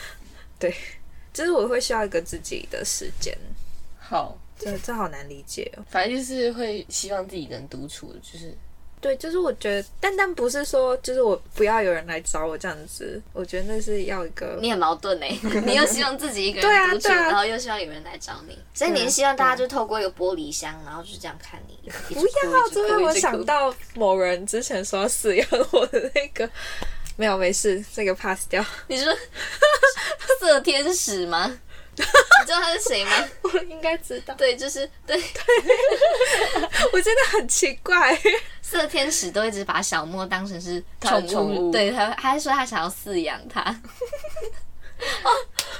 [0.58, 0.74] 对，
[1.32, 3.36] 就是我会需要一个自己的时间。
[3.98, 5.84] 好，这这好难理解哦。
[5.88, 8.52] 反正就是会希望自己能独处，就是
[8.98, 15.28] 对，就是我觉得，但但不是说就是我不要有人来找我这样子，我觉得那是要一个你很矛盾哎、
[15.66, 21.78] 你又希望自己一个对啊人独处，对啊然后又希望有人来找你，所以你是希望大家就透过一个玻璃箱，然后就这样看你。
[22.08, 26.50] 不不要，这让我想到某人之前说要饲养我的那个，
[27.16, 28.64] 没有没事，这个 pass 掉。
[28.88, 29.14] 你说
[30.40, 31.60] 色天使吗？
[32.04, 33.12] 你知道他是谁吗？
[33.42, 35.20] 我应该知道，对，就是对对
[36.92, 38.18] 我真的很奇怪。
[38.62, 43.60] 色天使都一直把小莫当成是宠宠物对他，他还说他想要饲养他。
[45.22, 45.30] 哦，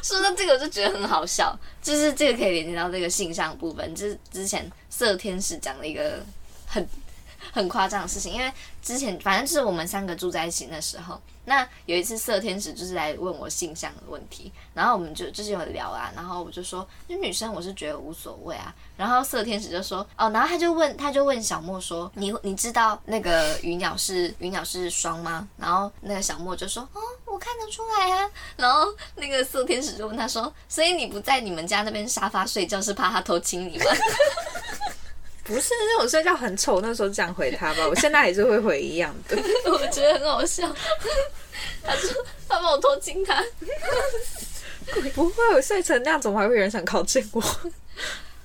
[0.02, 6.24] 说到这个我就觉得很好笑，就是这个可以连接到这个性向部分，就是之前色天使讲了一个
[6.66, 6.86] 很
[7.56, 25.48] 很夸张的事情，因为之前反正就是我们三个住在一起那时候，那有一次色天使就是来问我性向的问题，然后我们就就是有聊啊，然后我就说，就女生我是觉得无所谓啊，然后色天使就说，哦，然后他就问他就问小莫说，你你知道那个鱼鸟是鱼鸟是双吗？
[25.56, 33.84] 然后那个小莫就说，哦，我看得出来啊，然后那个色天使就问他说，所以你不在你们家那边沙发睡觉是怕他偷亲你吗？
[35.46, 39.36] 不是那种睡觉很丑，那时候这样回他吧， 我现在还是会回一样的。
[39.70, 40.66] 我觉得很好笑。
[41.82, 42.10] 他说
[42.48, 43.42] 他帮我偷亲他，
[45.14, 47.40] 不会，我睡成那样，怎么还会有人想靠近我？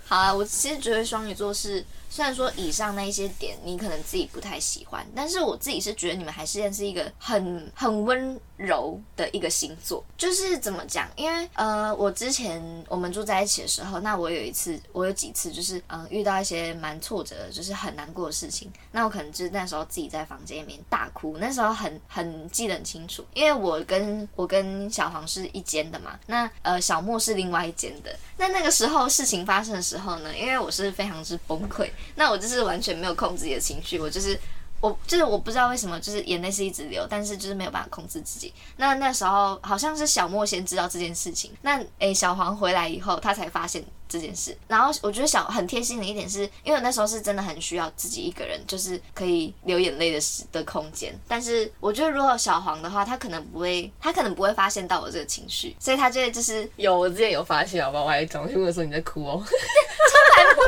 [0.05, 10.03] 好啊，我其实觉得双鱼座是，虽然说以上那一些点你可能自己不太喜欢，但是我自己是觉得你们还是是一个很很温柔的一个星座。
[10.17, 11.09] 就是怎么讲？
[11.15, 18.71] 因为呃，我之前我们住在一起的时候，那我有一次，我有几次就是嗯、遇到一些蛮挫折，就是很难过的事情。
[18.91, 28.15] 那我可能就是那时候自己在房间里面大哭，那时候很很记得很清楚，因为我跟我跟小黄是一间的嘛，那呃小莫是另外一间的。
[28.37, 34.39] 那那个时候事情发生的时候呢，因为我是非常之崩溃，那我就是完全没有控制自己的情绪，我就是。
[34.81, 38.51] 我就是我不知道为什么，就是眼泪是一直流，但是就是没有办法控制自己。
[38.77, 44.57] 那那时候好像是小莫先知道这件事情，那诶小黄回来以后，他才发现这件事。
[44.67, 51.13] 然后我觉得小很贴心的一点是，因为我那时候是真的很需要自己一个人，就是可以流眼泪的时的空间。
[51.27, 59.43] 但是我觉得如果小黄的话，他可能不会，他可能不会发现到我这个情绪，所以他就会就是有，我之前有发现，好吧，我还转讯问说你在哭哦。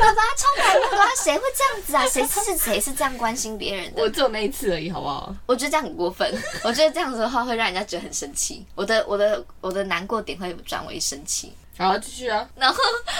[0.00, 2.06] 目了吧，超白目了吧，谁会这样子啊？
[2.06, 4.02] 谁是谁是这样关心别人的？
[4.02, 5.34] 我只有那一次而已，好不好？
[5.46, 6.32] 我觉得这样很过分。
[6.64, 8.64] 我觉得这样子的话会让人家觉得很生气。
[8.74, 11.52] 我的我的我的难过点会转为生气。
[11.76, 12.48] 好，继续啊。
[12.54, 12.76] 然后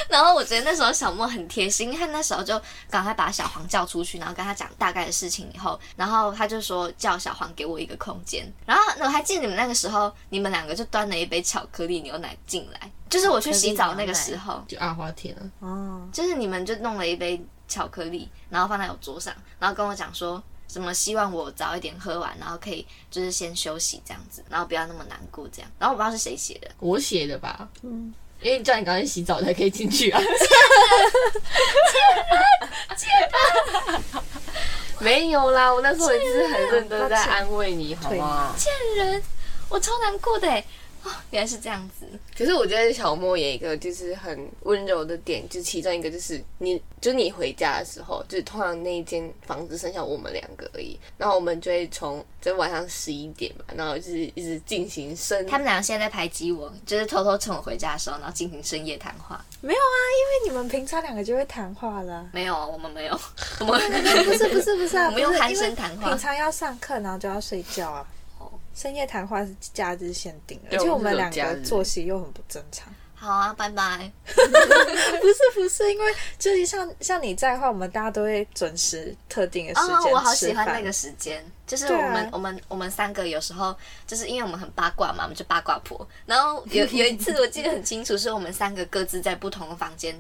[0.09, 8.47] 然后我觉得那时候小莫很贴心，因为他那时候就赶快把小黄叫出去，然后跟他讲大概的事情以后，然后他就说叫小黄给我一个空间。
[8.65, 25.71] 然后我还记得你们那个时候，你们两个就端了一杯巧克力牛奶进来，就是我去洗澡那个时候，就阿花甜了，哦，就是你们就弄了一杯巧克力，然后放在我桌上，然后跟我讲说什么希望我早一点喝完，然后可以就是先休息这样子，然后不要那么难过这样。
[25.79, 27.69] 然后我不知道是谁写的，我写的吧？
[27.83, 28.13] 嗯，
[28.45, 30.21] 因为叫你赶快洗澡才可以进去啊。
[34.99, 38.55] 没有啦，我那时候也是很认真在安慰你，好吗？
[38.59, 39.23] 贱人，
[39.71, 40.63] 我超难过的哎。
[41.05, 42.07] 哦，原来是这样子。
[42.37, 59.45] 可是我觉得小莫有一个就是很温柔的点，就其中一个就是你，就是你回家的时候，就是通常那一间房子剩下我们两个而已，然后我们就会从就晚上十一点嘛，然后就是一直进行深，他们两个现在在排挤我，就是偷偷趁我回家的时候，然后进行深夜谈话。
[59.61, 62.27] 没有啊，因为你们平常两个就会谈话了。
[62.33, 63.21] 没有，我们没有，
[63.61, 63.81] 我 们
[64.25, 68.07] 不是不是不是啊， 我们用鼾声谈话平常要上课，然后就要睡觉啊。
[68.75, 72.93] 深夜谈话是假日限定而且我们两个作息又很不正常。
[73.15, 74.11] 好啊，拜拜。
[74.27, 83.75] 不是不是，因为就是像像你在的话，我们大家都会准时特定的时间哦，我好喜欢那个时间，就是我们、我们我们三个有时候
[84.07, 86.07] 就是因为我们很八卦嘛，我们就八卦婆。
[86.27, 90.15] 然后有 有一次我记得很清楚，是我们三个各自在不同的房间，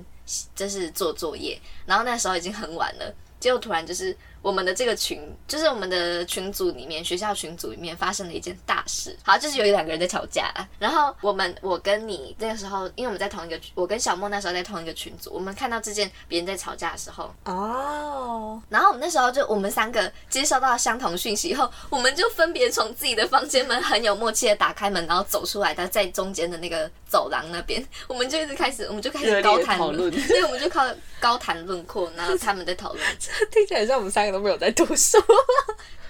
[0.54, 9.16] 就是做作业，然后那时候已经很晚了，结果突然就是我们的这个群，就是我们的群组里面，学校群组里面发生了一件大事。
[9.22, 30.84] 好，就是有两个人在吵架，然后我们我跟你那个时候，因为我们在同一个，我跟小莫那时候在同一个群组，我们看到这件别人在吵架的时候，哦，然后我们那时候就我们三个接收到相同讯息以后，我们就分别从自己的房间门很有默契的打开门，然后走出来的在中间的那个走廊那边，我们就一直开始，我们就开始高谈论， 所以，我们就靠
[31.18, 33.02] 高谈论阔，然后他们在讨论，
[33.50, 35.18] 听起来像我们三个都没有在读书。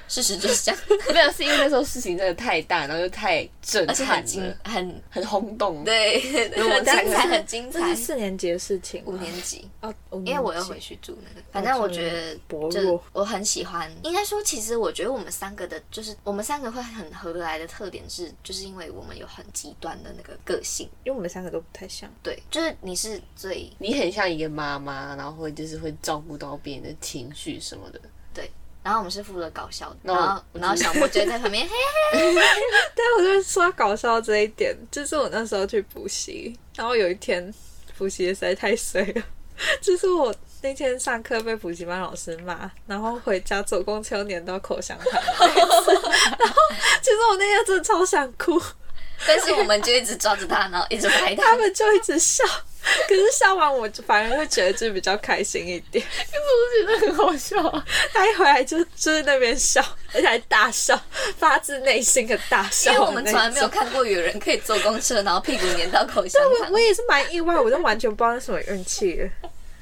[0.07, 0.81] 事实就是这样，
[1.13, 5.83] 没有，是因为那时候事情真的太大，然后又太震而且撼很很很轰动。
[5.83, 6.23] 对，
[6.59, 7.97] 我们很精彩，很精彩这是。
[7.97, 13.91] 四年级的事情吗，五年级，哦，五年级因为我要回去住那个，反正我觉得就是薄弱我很喜欢。
[14.03, 20.87] 应该说，其实我觉得我们三个的，就是我们三个会很合得来的特点是，就是因为我们有很极端的那个个性。
[21.05, 22.09] 因为我们三个都不太像。
[22.23, 27.99] 对，就是你是最你很像一个妈妈，然后会就是会照顾到别人的情绪什么的。
[28.85, 31.75] 对，然后我们是负责搞笑的，然后然后小莫就在旁边，嘿，
[32.95, 37.53] 但我就说到搞笑这一点，就是我那时候去补习，然后有一天
[37.97, 39.23] 补习的实在太衰了，
[39.81, 46.55] 就是我那天上课被补习班老师骂，然后回家坐公车又粘到口香糖 然后
[47.03, 48.61] 其实我那天真的超想哭，
[49.27, 51.43] 但是我们就一直抓着他，然后一直拍他。
[51.43, 51.57] 他。
[51.57, 52.43] 们就一直笑，
[53.09, 56.05] 可是笑完我就反而会觉得就比较开心一点。
[56.05, 57.85] 我觉得很好笑啊！
[58.13, 61.01] 他一回来就就是那边笑，而且还大笑，
[61.39, 62.99] 发自内心的大笑因。
[62.99, 66.79] 为我们从来没有看过有人可以坐公车，然后屁股粘到口香糖我我。
[66.79, 69.31] 也是蛮意外，我都完全不知道是什么运气了。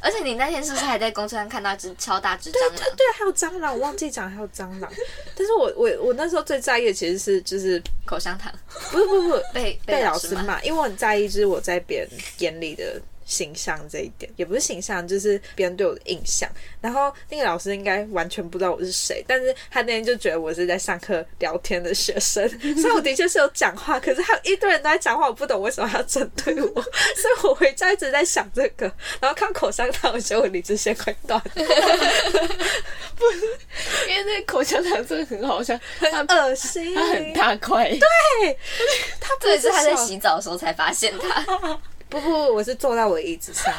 [0.03, 2.77] 而且你那天是不是还在公车上看到一只超大只蟑螂？
[2.97, 4.93] 对，还有蟑螂，我忘记讲还有蟑螂。
[5.37, 8.53] 但是我我我那时候最在意的其实是就是口香糖
[8.91, 10.41] 不是不是不是被被老师骂。
[10.41, 13.01] 师骂，因为我很在意就是我在别人眼里的
[13.33, 16.47] 形象这一点，也不是形象，就是别人对我的印象。
[16.83, 31.53] 然后那个老师应该完全不知道我是谁，但是他那天就觉得我是在上课聊天的学生， 所以我的确是有讲话，可是还有一堆人都在讲话，我不懂为什么要针对我，所以我回家一直在想这个，然后看口香糖，我觉得我理智线快断了。
[34.07, 38.59] 因因为那个口香糖真的很好笑，很恶心，它很大块，对
[39.21, 41.81] 他不是他在洗澡的时候才发现他。
[42.13, 43.75] 不不，我是坐在我椅子上，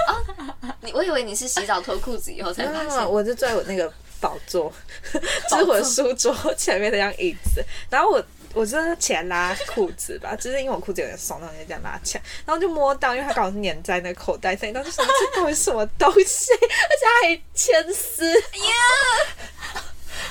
[0.81, 3.09] 你我以为你是洗澡脱裤子以后才发现。
[3.09, 4.73] 我是坐在我那个宝座，
[5.49, 8.23] 就是我的书桌前面那张椅子，然后我。
[8.55, 18.23] 我真的起来拉裤子吧，就是因为我裤子有点松，然后就这样拉起来，然后就摸到，因为它刚好是粘在那个口袋上，然后就想这到底是什么东西， 而且它还牵丝。
[18.31, 18.61] 因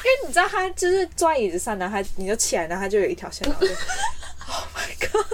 [0.05, 3.75] 为你知道他就是坐在椅子上，然后他你就起来，然后他就有一条线，然后就
[4.47, 5.27] Oh my god！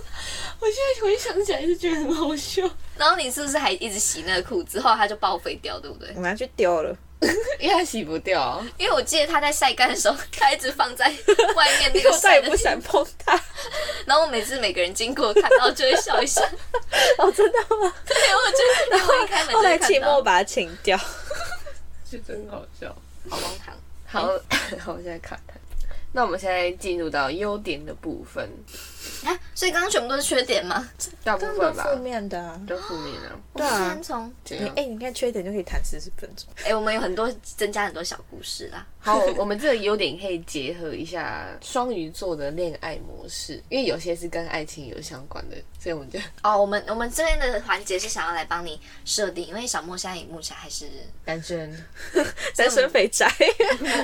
[0.60, 4.80] 我现在回想起来就觉得很好笑，然后你是不是还一直洗那个裤子？
[4.80, 6.12] 后来它就报废掉，对不对？
[6.16, 6.96] 我拿去丢了，
[7.60, 8.64] 因为它洗不掉。
[8.76, 11.06] 因为我记得它在晒干的时候，它一直放在
[11.54, 13.40] 外面那个我再也不晒的地想碰它。
[14.04, 16.42] 然后我每次每个人经过看到就会笑一下，
[17.18, 17.94] 哦，真的吗？
[18.04, 20.98] 对，我就然后一开门就后来会看到期末把它请掉。
[22.10, 22.94] 是真好笑。
[23.28, 23.74] 好荒唐。
[24.06, 24.26] 好，
[24.80, 25.54] 好，我现在卡它。
[26.12, 28.48] 那我们现在进入到优点的部分，
[29.24, 30.88] 啊，所以刚刚全部都是缺点吗？
[31.24, 32.60] 大部分吧负面的啊。
[32.66, 33.30] 都负面的。
[33.52, 36.46] 我们对啊先从你这样哎、你看缺点就可以谈四十分钟。
[36.64, 38.86] 哎，我们有很多增加很多小故事啦。
[39.00, 50.86] 好，我们这个优点可以结合一下双鱼座的恋爱模式，因为有些是跟爱情有相关的，所以我们就哦，我们我们这边的环节是想要来帮你设定，因为小莫现在目前还是，
[51.24, 51.68] 单身。
[52.56, 53.32] 单身肥宅，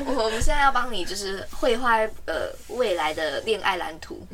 [0.06, 4.24] 我 我们现在要帮你就是绘画呃未来的恋爱蓝图。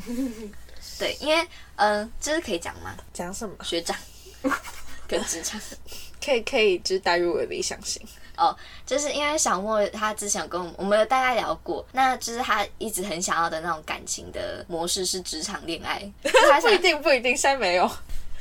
[1.01, 1.43] 对，因为
[1.77, 2.95] 嗯、呃，这是可以讲吗？
[3.13, 3.57] 讲什么？
[3.65, 3.97] 学长
[5.09, 5.61] 跟职场。
[6.23, 8.01] 可以可以，就是带入我的理想型。
[8.37, 16.01] 哦，就是因为小莫他之前有跟我们，我们有大概聊过，那就是他一直很想要的那种感情的模式是职场恋爱，
[16.61, 17.91] 不一定，不一定，现在没有。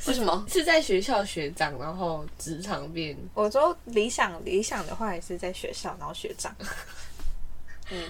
[0.06, 0.46] 为什么？
[0.48, 6.54] 是在学校学长，然后职场变我说理想理想的话，也是在学校，然后学长。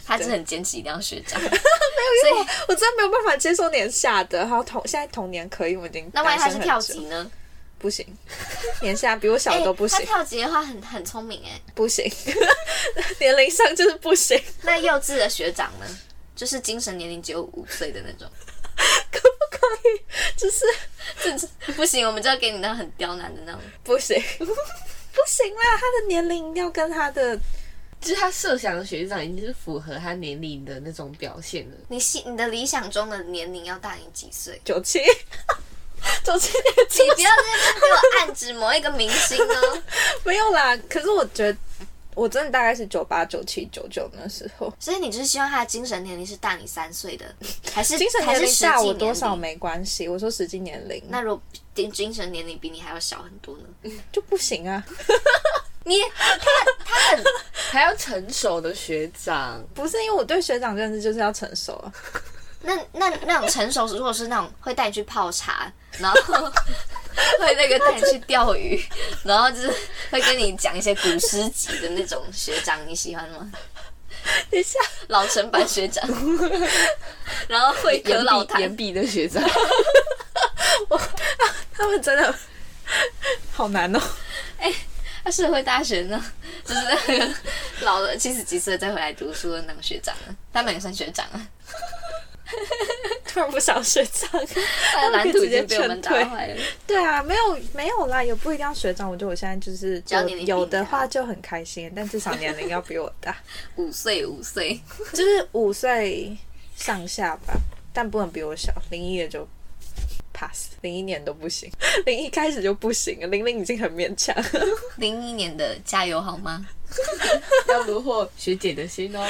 [0.07, 7.31] 他是很坚持一定要学长， 没有用我真的没有办法接受年下的，还有同现在同年可以，我已经那万一他是跳级呢？
[7.79, 8.07] 不行，
[8.83, 11.59] 年下比我小的都不哎他行，跳级的话很很聪明哎。
[11.75, 12.05] 不行，
[13.19, 15.87] 年龄上就是不行，那幼稚的学长呢？
[16.37, 18.31] 就是精神年龄只有五岁的那种，
[19.11, 20.01] 可不可以？
[20.37, 20.65] 就是
[21.23, 23.61] 这不行，我们就要给你那种很刁难的那种。
[23.83, 24.47] 不行，不
[25.27, 27.39] 行啦，他的年龄一定要跟他的
[28.01, 31.77] 就是他设想的学长已经是符合他年龄的那种表现了。
[31.89, 34.59] 你系你的理想中的年龄要大你几岁？
[34.65, 34.99] 九七，
[36.25, 36.59] 九七年
[37.09, 39.83] 你不要在那边给我暗指某一个明星哦。
[40.25, 41.59] 没有啦，可是我觉得
[42.15, 47.27] 我真的大概是九八、九七、九九那时候，所以你就是希望他的精神年龄是大你三岁的，
[47.73, 49.13] 还是精神年龄还是大我多？
[49.15, 50.09] 少没关系。
[50.09, 51.43] 我说实际年龄那如果
[51.75, 53.93] 精精神年龄比你还要小很多呢？
[54.11, 54.83] 就不行啊，
[55.91, 56.37] 你他
[56.85, 57.25] 他很
[57.73, 61.93] 还要成熟的学长， 不是因为我对学长认识就是要成熟啊。
[62.63, 66.19] 那那那种成熟，如果是那种会带你去泡茶，然后
[67.41, 68.81] 会那个带你去钓鱼，
[69.25, 69.75] 然后就是
[70.11, 73.51] 会跟你讲一些古诗集的那种学长，你喜欢吗？
[74.51, 74.79] 等一下，
[75.09, 76.07] 老成版学长，
[77.49, 79.43] 然后会有老坛壁岩，壁的学长，
[80.89, 81.01] 我
[81.73, 82.35] 他们真的
[83.51, 84.01] 好难哦。
[85.23, 86.23] 他社会大学呢，
[86.65, 87.35] 就是那个
[87.83, 91.49] 老了七十几岁再回来读书的那个学长啊，他们也算学长啊。
[93.25, 94.29] 突然不想学长，
[94.93, 96.63] 他的蓝图已经被我们打坏了。
[96.85, 99.09] 对啊，没有没有啦，也不一定要学长。
[99.09, 103.37] 我觉得我现在就是有只要年龄比有的话就很开心，但至少年龄要比我大，
[103.77, 104.81] 五岁五岁，
[105.13, 106.37] 就是五岁
[106.75, 107.55] 上下吧，
[107.93, 108.73] 但不能比我小。
[108.91, 109.47] 零一的就
[110.41, 111.71] pass，零一年都不行，
[112.07, 114.35] 零一开始就不行了，零零已经很勉强。
[114.97, 116.67] 零一年的加油好吗？
[117.69, 119.21] 要虏获学姐的心哦。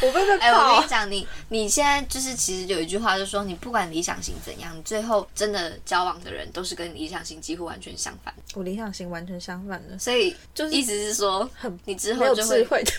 [0.00, 8.34] 我被被哎、我跟你，讲，你你现在就是其实有一句话就是说，你不管理想型怎样，你最后真的交往的人都是跟理想型几乎完全相反。
[8.54, 12.92] 我理想型完全相反的，所以就是意思是说，很你之后就会智慧的。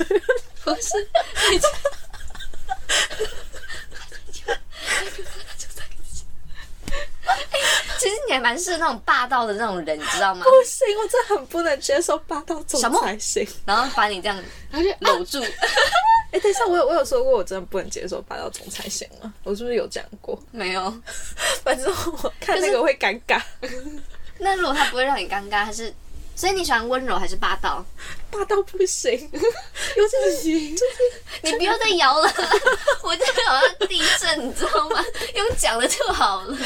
[0.64, 1.08] 不是
[8.00, 10.44] 其实你还蛮适合那种霸道的那种人，你知道吗？
[10.44, 13.48] 不行，我真的很不能接受霸道总裁型。
[13.66, 15.42] 然后把你这样而且搂住，
[16.32, 19.34] 哎、等一下，我有我有说过我真的不能接受霸道总裁型吗？
[19.44, 20.38] 我是不是有讲过？
[20.52, 20.94] 没有。
[21.64, 21.90] 反正
[22.22, 23.42] 我看那个会尴尬，
[24.40, 25.94] 那如果他不会让你尴尬，还是
[26.36, 27.86] 所以你喜欢温柔还是霸道？
[28.32, 32.28] 霸道不行，尤其是就是你不要再摇了，
[33.04, 35.06] 我就好像地震，你知道吗？
[35.36, 36.58] 用讲的就好了，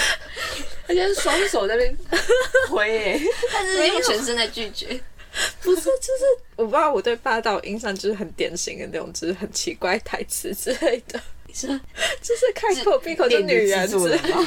[0.87, 1.97] 而且是双手在那边
[2.69, 3.21] 挥耶，
[3.53, 4.99] 但是用全身在拒绝。
[5.61, 6.23] 不是，就是
[6.55, 11.21] 我不知道我对霸道印象就是很典型的那种，就是很奇怪台词之类的，
[11.53, 14.45] 就是开口闭口的女人之类的。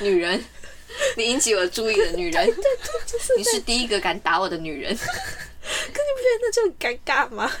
[0.00, 0.44] 女人，
[1.16, 2.64] 你引起我注意的女人，对对
[3.06, 4.92] 就是你是第一个敢打我的女人。
[4.96, 7.52] 可你不觉得那就很尴尬吗？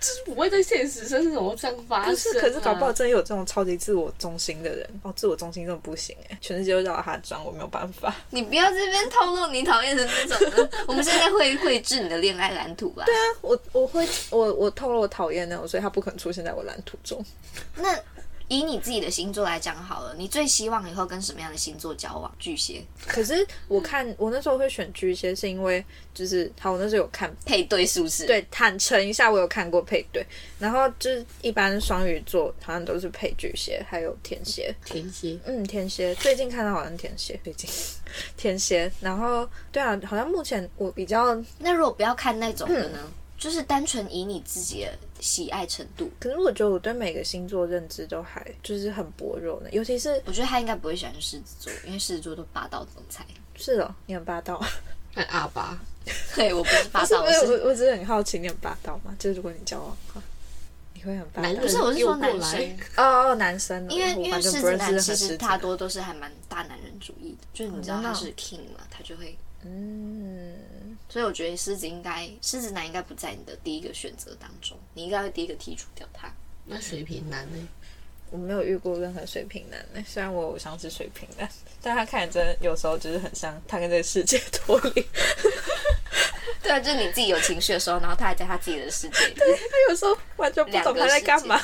[0.00, 2.10] 就是不会在现实生活中这样发生、啊。
[2.10, 8.14] 可是，可是搞不好真的有这种超级自我中心的人哦，自我中心真的不行哎，全世界都绕着他转，我没有办法。
[8.30, 13.04] 你不要这边透露你讨厌的那种的， 我们现在会绘制你的恋爱蓝图吧？
[13.04, 17.22] 对啊，我我会我我透露我讨厌那种，所以他不可能出现在我蓝图中。
[17.76, 17.94] 那
[18.50, 22.30] 以你自己的星座来讲好了，你最希望以后跟什么样的星座交往？
[22.36, 25.82] 巨蟹可是我看我那时候会选巨蟹，是因为
[26.12, 30.26] 就是好，我那时候有看配对是不是？，对，坦诚一下，我有看过配对，
[30.58, 34.74] 然后就是一般双鱼座好像都是配巨蟹，还有天蝎。
[34.84, 37.70] 天蝎，嗯，天蝎最近看到好像天蝎，最近
[38.36, 42.98] 天蝎，然后对啊，好像目前我比较，那如果不要看那种的呢？
[43.38, 53.24] 就是单纯以你自己的喜爱程度，可是我觉得我对每个星座认知都还就是很薄弱的，尤其是我觉得他应该不会喜欢狮子座，因为狮子座都霸道总裁。
[53.54, 54.58] 是哦，你很霸道，
[55.14, 55.78] 很阿巴，
[56.34, 59.14] 对我不是霸道，不我我我只是很好奇，你很霸道吗？
[59.18, 60.22] 就是如果你交往的话，
[60.94, 61.60] 你会很霸道。
[61.60, 70.54] 不是我是说男生，哦哦，男生哦，因为因为我反正狮子不认识男其实大多都是还蛮大男人主义的，就是你知道他是 king 嘛，他就会，嗯，
[71.10, 76.32] 所以我觉得狮子应该狮子男应该不在你的第一个选择当中，你应该会第一个剔除掉他。
[76.64, 77.68] 那水瓶男呢？
[78.30, 81.50] 我没有遇过任何水瓶男呢，虽然我偶像是水瓶男，
[81.82, 85.04] 但他看起来真的有时候就是很像他跟这个世界脱离，
[86.62, 89.34] 对啊，就是你自己有情绪的时候，然后他还在他自己的世界里。
[89.34, 89.44] 他
[89.88, 91.60] 有时候完全不懂他在干嘛。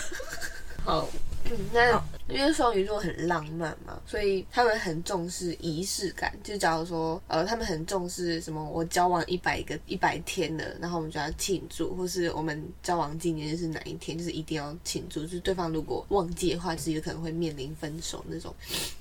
[0.85, 1.09] 哦，
[1.45, 6.37] 嗯，那因为双鱼座很浪漫嘛，所以他们很重视仪式感。
[6.43, 15.23] 就假如说，呃，他们很重视什么，我交往一百个一百天了，然后我们就要庆祝，或是我们交往纪念日是哪一天，就是一定要庆祝。
[15.23, 18.53] 就是对方如果忘记的话，其实有可能会面临分手那种，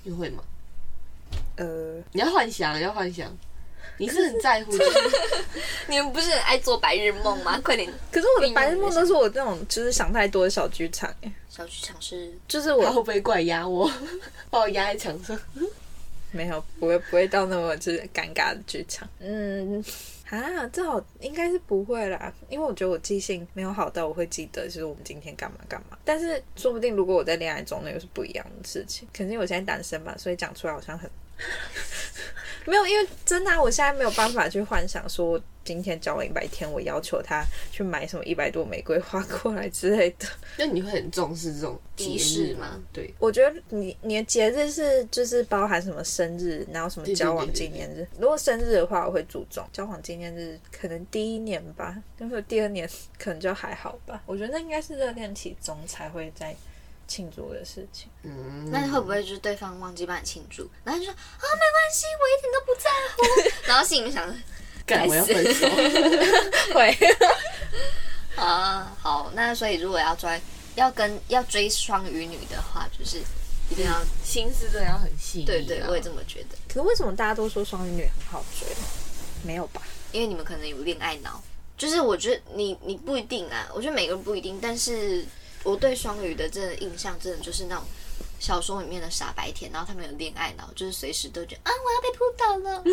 [0.04, 0.44] 你会吗？
[1.56, 3.36] 呃，你要幻想，要幻想。
[3.98, 4.98] 你是很在乎，就 是
[5.88, 7.60] 你们不是很爱做白日梦吗？
[7.64, 13.90] 快点，可是我的白日梦都是我这种就是想太多的小剧场，哎，小剧场是就是他会我不会过来压我，
[14.50, 15.38] 把我压在墙上？
[16.32, 19.08] 没有不会不会到那么就是尴尬的剧场。
[19.20, 19.82] 嗯，
[20.28, 25.96] 啊，这好应该是不会啦，因为我觉得我记性没有好到我会记得就是我们今天干嘛干嘛。
[26.04, 29.08] 但是说不定如果我在恋爱中，那又是不一样的事情。
[29.16, 31.10] 可是我现在单身嘛，所以讲出来好像很
[32.66, 40.26] 没有，因为真的啊、我现在没有办法去幻想说今天交往一百天，我要求他去买什么一百朵玫瑰花过来之类的。
[40.58, 42.82] 那你会很重视这种仪节日式吗？
[42.92, 48.04] 对，我觉得你你的节日是就是包含什么生日，然后什么交往纪念日。
[48.18, 54.20] 如果生日的话，我会注重交往纪念日，可能第一年吧，但是第二年可能就还好吧。
[54.26, 56.52] 我觉得那应该是热恋期中才会在
[57.08, 58.08] 庆祝的事情。
[58.22, 64.42] 嗯，那会不会就是对方忘记帮你庆祝，然后就说啊没关系，我一点都不在乎， 然后心里面想
[64.84, 65.68] 干我要分手？
[66.74, 66.96] 会，
[68.36, 70.40] 啊好，那所以如果要追
[70.74, 73.18] 要跟要追双鱼女的话，就是
[73.70, 75.46] 一定要、心思真的要很细腻啊。
[75.46, 78.68] 对对，我也这么觉得，可是为什么大家都说双鱼女很好追？
[79.42, 79.82] 没有吧？
[80.12, 81.42] 因为你们可能有恋爱脑，
[81.76, 85.24] 就是我觉得你你不一定啊，我觉得每个人不一定，但是
[85.66, 87.84] 我对双鱼的这个印象真的就是那种。
[88.38, 92.84] 小说里面的傻白甜，然后他们有恋爱脑，就是随时都觉得啊，我要被扑倒了。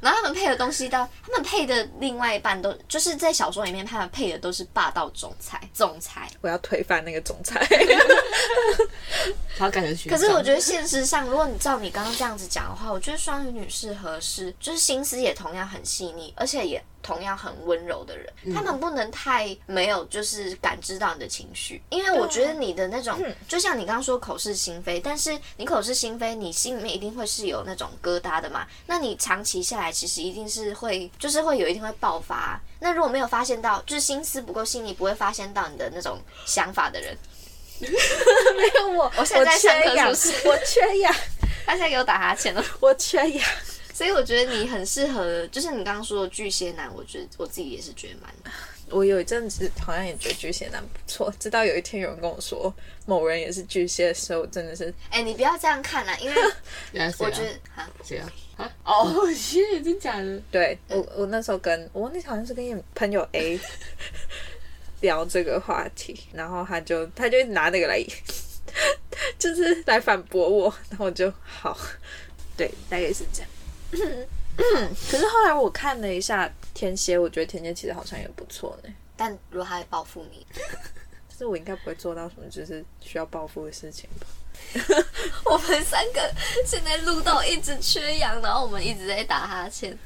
[0.00, 6.28] 然后他们配的东西到，他们配的另外一半都就是在小说里面，他们配的都是霸道总裁，总裁。
[6.40, 7.66] 我要推翻那个总裁。
[9.58, 18.32] 他感觉学可是我觉得得现实上，如果你照你刚刚这样子讲的话，我觉得双鱼女是合适就是心思也同样很细腻，而且也同样很温柔的人。
[18.54, 28.64] 他们不能太没有就是感知到你的情绪，因为我觉得你的那种，就像你刚刚说口是心非，但是你口是心非，你心里面一定会是有那种疙瘩的嘛。
[28.86, 32.60] 那你长期下来，其实一定是会就是会有一定会爆发。
[32.80, 37.16] 那如果没有发现到，就是心思不够细腻，不会发现到你的那种想法的人，
[37.80, 41.14] 没有我，我现在在上课缺氧，是不是我缺氧，
[41.66, 42.64] 他现在给我打哈欠了。
[42.80, 43.44] 我缺氧。
[43.92, 48.32] 所以我觉得你很适合，就是你刚刚说的巨蟹男，我觉得我自己也是觉得蛮。
[48.90, 52.72] 我有一阵子好像也觉得巨蟹男不错，直到有一天有人跟我说
[53.06, 56.42] 某人也是巨蟹的时候，我真的是哎、你不要这样看啊，因为
[57.18, 58.30] 我觉得啊，谁啊？
[58.58, 60.42] 啊 哦，谢，真假的？
[60.50, 63.58] 对我我那时候跟我那好像是跟你朋友 A
[65.00, 68.04] 聊这个话题，然后他就他就拿那个来，
[69.38, 71.78] 就是来反驳我，然后我就好，
[72.56, 73.48] 对，大概是这样。
[74.58, 78.92] 可是后来我看了一下天蝎，我觉得天蝎其实好像也不错呢。
[79.16, 80.44] 但如果他会报复你，
[81.28, 84.26] 但是我应该不会做到什么就是需要报复的事情吧？
[85.44, 86.20] 我们三个
[86.66, 89.96] 现在录到一直缺氧，然后我们一直在打哈欠。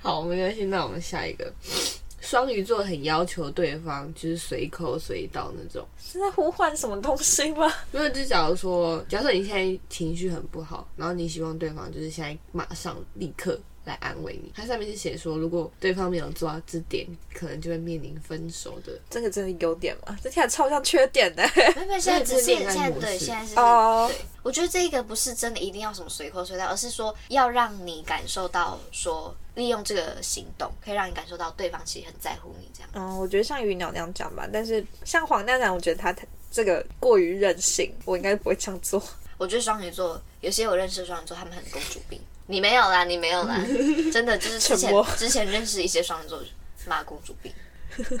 [0.00, 1.52] 好，没关系，那我们下一个。
[2.22, 7.70] 双鱼座很要求对方就是随口随到那种，是在呼唤什么东西吗？
[7.90, 18.92] 没有就假如说，假设你现在情绪很不好，然后你希望对方就是现在马上立刻来安慰你，它上面是写说，如果对方没有做到这点，可能就会面临分手的。
[19.10, 20.16] 这个真的优点吗？
[20.22, 21.42] 这听起来超像缺点的。
[21.54, 24.24] 没有没有，现在只是现在对，现在是哦对。
[24.42, 32.90] 我觉得这个不是真的一定要什么随口随到，而是说要让你感受到说，利用这个行动可以让你感受到对方其实很在乎你这样。
[32.94, 36.14] 嗯，我觉得像鱼鸟那样讲吧，但是像黄蛋蛋，我觉得他
[36.50, 39.02] 这个过于任性，我应该不会这样做。
[39.38, 42.20] 我觉得双鱼座有些我认识的双鱼座，他们很公主病。
[42.52, 43.58] 你没有啦，你没有啦，
[44.12, 46.38] 真的就是之前之前认识一些双鱼座
[46.86, 47.50] 骂公主病。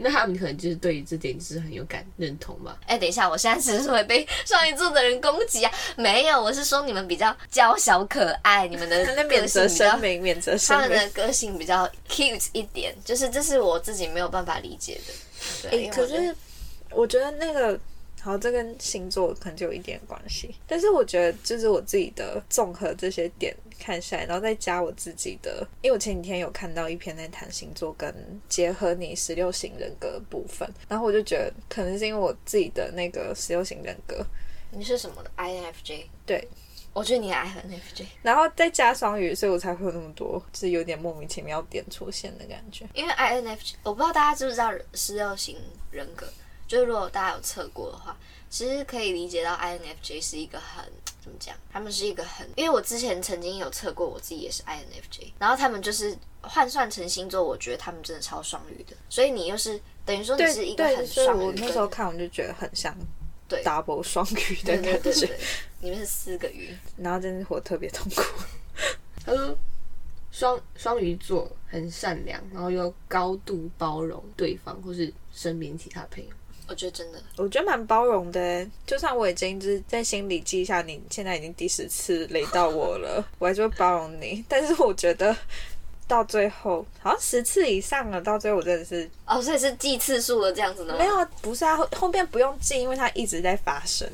[0.00, 2.78] 那他们可能就是对于这点就是很有感认同吧。
[2.86, 5.72] 哎、等一下，我现在只是会被双鱼座的人攻击啊？
[5.96, 10.88] 没有，我是说你们比较娇小可爱，你们的 那免个性责比较声明，免责他声明。
[10.90, 15.68] 们的个性比较 cute 一点，就是这是我自己没有办法理解的。
[15.68, 16.34] 对，哎、可是
[16.90, 17.78] 我觉得那个。
[18.28, 28.14] 好，这跟星座可能就有一点关系，但是我觉得就是我自己的综合这些点看下来，然后再加我自己的，因为我前几天有看到一篇在谈星座跟
[28.46, 34.22] 结合你十六型人格的部分，然后我就觉得可能是因为我自己的那个十六型人格，
[34.72, 36.04] 你是什么的？INFJ？
[36.26, 36.46] 对，
[36.92, 42.86] 我觉得你也 INFJ，然后再加双鱼，所以我才会有那么多就是有点莫名其妙点出现的感觉。
[42.92, 45.56] 因为 INFJ，我不知道大家知不知道十六型
[45.90, 46.26] 人格，
[46.68, 48.16] 就是如果大家有测过的话，
[48.48, 50.84] 其实可以理解到 INFJ 是一个很
[51.20, 62.94] 怎么讲，他们是一个很，因为我之前曾经有测过，我自己也是 INFJ，然后他们就是换算成星座，我觉得他们真的超双鱼的，所以你又是等于说你是一个对，很双鱼跟，我那时候看我就觉得很像
[63.48, 65.38] 对 double 双鱼的对感觉，
[65.80, 68.22] 你们是四个鱼，然后真的活特别痛苦。
[69.24, 69.58] 他说，
[70.30, 76.30] 双双鱼座很善良，然后又高度包容对方或是身边其他朋友。
[76.68, 77.18] 我觉得真的。
[77.36, 84.44] 我觉得蛮包容的欸，就算我已经就是在心里记下你现在已经第十次雷到我了，我还是会包容你。
[84.48, 85.34] 但是我觉得
[86.06, 90.94] 到最后好像十次以上了，到最后我真的是哦，所以是记次数了这样子呢？
[90.98, 94.08] 没有，啊，不是啊，后后面不用记，因为它一直在发生。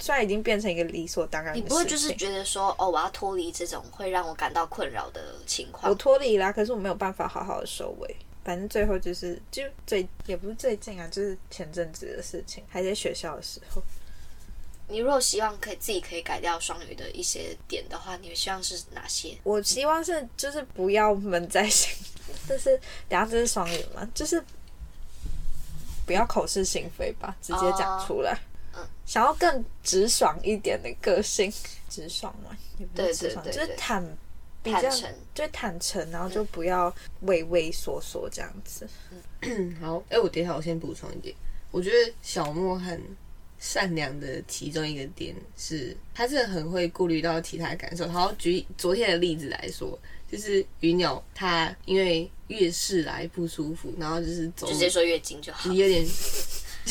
[0.00, 5.98] 虽然已经变成一个理所当然的事情，你不会就是觉得说，哦，我要脱离这种会让我感到困扰的情况我况。
[5.98, 8.16] 脱离啦，可是我没有办法好好的收尾。
[8.48, 13.82] 反正最后就是就最也不是最近啊，就是前阵子的事情，还在学校的时候。
[14.88, 19.36] 你如果希望可以自己可以改掉双语的一些点的话，你希望是哪些？
[19.42, 21.94] 我希望是就是不要闷在心，
[22.48, 22.70] 就是
[23.06, 24.42] 等一下这是双语嘛，就是
[26.06, 28.32] 不要口是心非吧，直接讲出来。
[28.74, 31.52] 嗯想要更直爽一点的个性，
[31.90, 34.02] 直爽嘛，也不对是直爽，对对对就是坦
[34.76, 38.88] 比较坦诚就坦诚，然后就不要畏畏缩缩这样子。
[39.40, 41.34] 嗯， 好，哎、我等一下我先补充一点，
[41.70, 43.00] 我觉得小莫很
[43.58, 48.08] 善良的其中一个点是，他真的很会顾虑到其他感受。
[48.08, 49.98] 好，举昨天的例子来说，
[50.30, 55.72] 就是鱼鸟它因为月事来不舒服，然后就是走直接说月经就好。
[55.72, 56.06] 有点，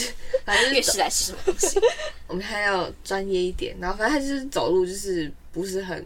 [0.45, 1.79] 反正月就是事来是什么东西？
[2.27, 6.05] 我们还要专业一点，然后反正他就是走路就是不是很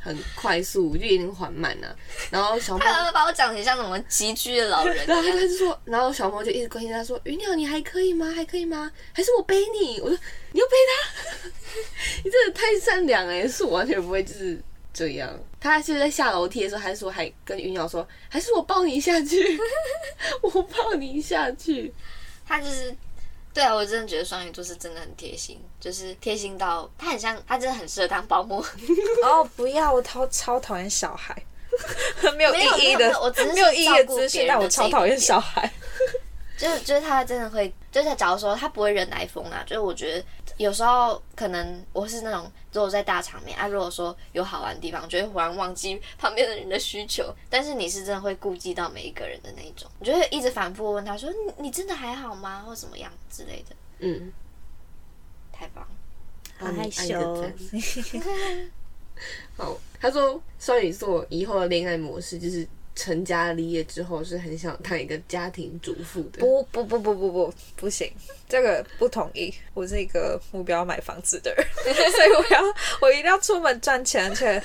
[0.00, 1.88] 很快速，就有点缓慢呐、
[2.30, 5.32] 然后小猫，他们把我讲得像什么急居的老人然后他。
[5.32, 8.30] 就说，然后小猫就一直关心他说：“鱼鸟，你还可以吗？
[8.34, 8.90] 还可以吗？
[9.12, 10.18] 还是我背你？”我说
[10.52, 11.48] ：“你要背他？
[12.24, 14.58] 你真的太善良哎、是我完全不会就是
[14.94, 19.58] 这样。”他就是在下楼梯的时候，还说还跟鱼鸟说：“还是我抱你下去，
[20.42, 21.92] 我抱你下去。”
[22.46, 22.94] 他就是，
[23.54, 28.64] 对啊，我真的觉得双鱼座是真的很贴心，就是贴心到他很像，他真的很适合当保姆。
[29.24, 31.36] 哦，不要，我超超讨厌小孩，
[32.36, 35.70] 没有意义的没有我只是没有意义的资讯，但我超讨厌小孩。
[36.62, 40.24] 就是就是他真的会，就是假如说他不会人来疯啊，就是我觉得
[40.58, 54.32] 有时候可能我是那种如果在大场面啊，如果说有好玩的地方，就会忽然忘记旁边的人的需求，但是你是真的会顾及到每一个人的那一种，你就会一直反复问他说你你真的还好吗，或怎么样之类的，嗯，
[55.52, 55.82] 太棒。
[55.82, 55.90] 了。
[56.60, 57.52] 帮你害羞赞。
[59.56, 62.64] 好，他说双鱼座以后的恋爱模式就是
[62.94, 66.40] 成家立业之后是很想当一个家庭主妇的。
[66.40, 68.10] 不不不不不不不行，
[68.48, 69.52] 这个不同意。
[69.74, 72.62] 我是一个目标买房子的人， 所以我要
[73.00, 74.62] 我一定要出门赚钱，而且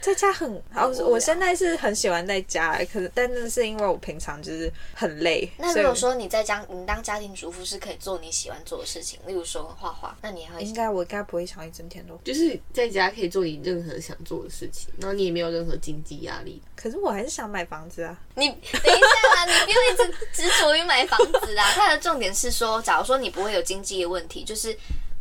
[0.00, 5.50] 在家很，哦，无聊我现在是很喜欢在家，可是但那是因为我平常就是很累。
[5.58, 16.60] 那如果说你在家，你当家庭主妇是可以做你喜欢做的事情，例如说画画，那你还会应该我应该不会想一整天都，就是在家可以做你任何想做的事情，然后你也没有任何经济压力。
[16.74, 18.18] 可是我还是想买房子啊。
[18.34, 21.66] 你等一下啊，你不要一直执着于买房子啊。
[21.76, 24.74] 它的重点是说，假如说你不会有经济的问题，就是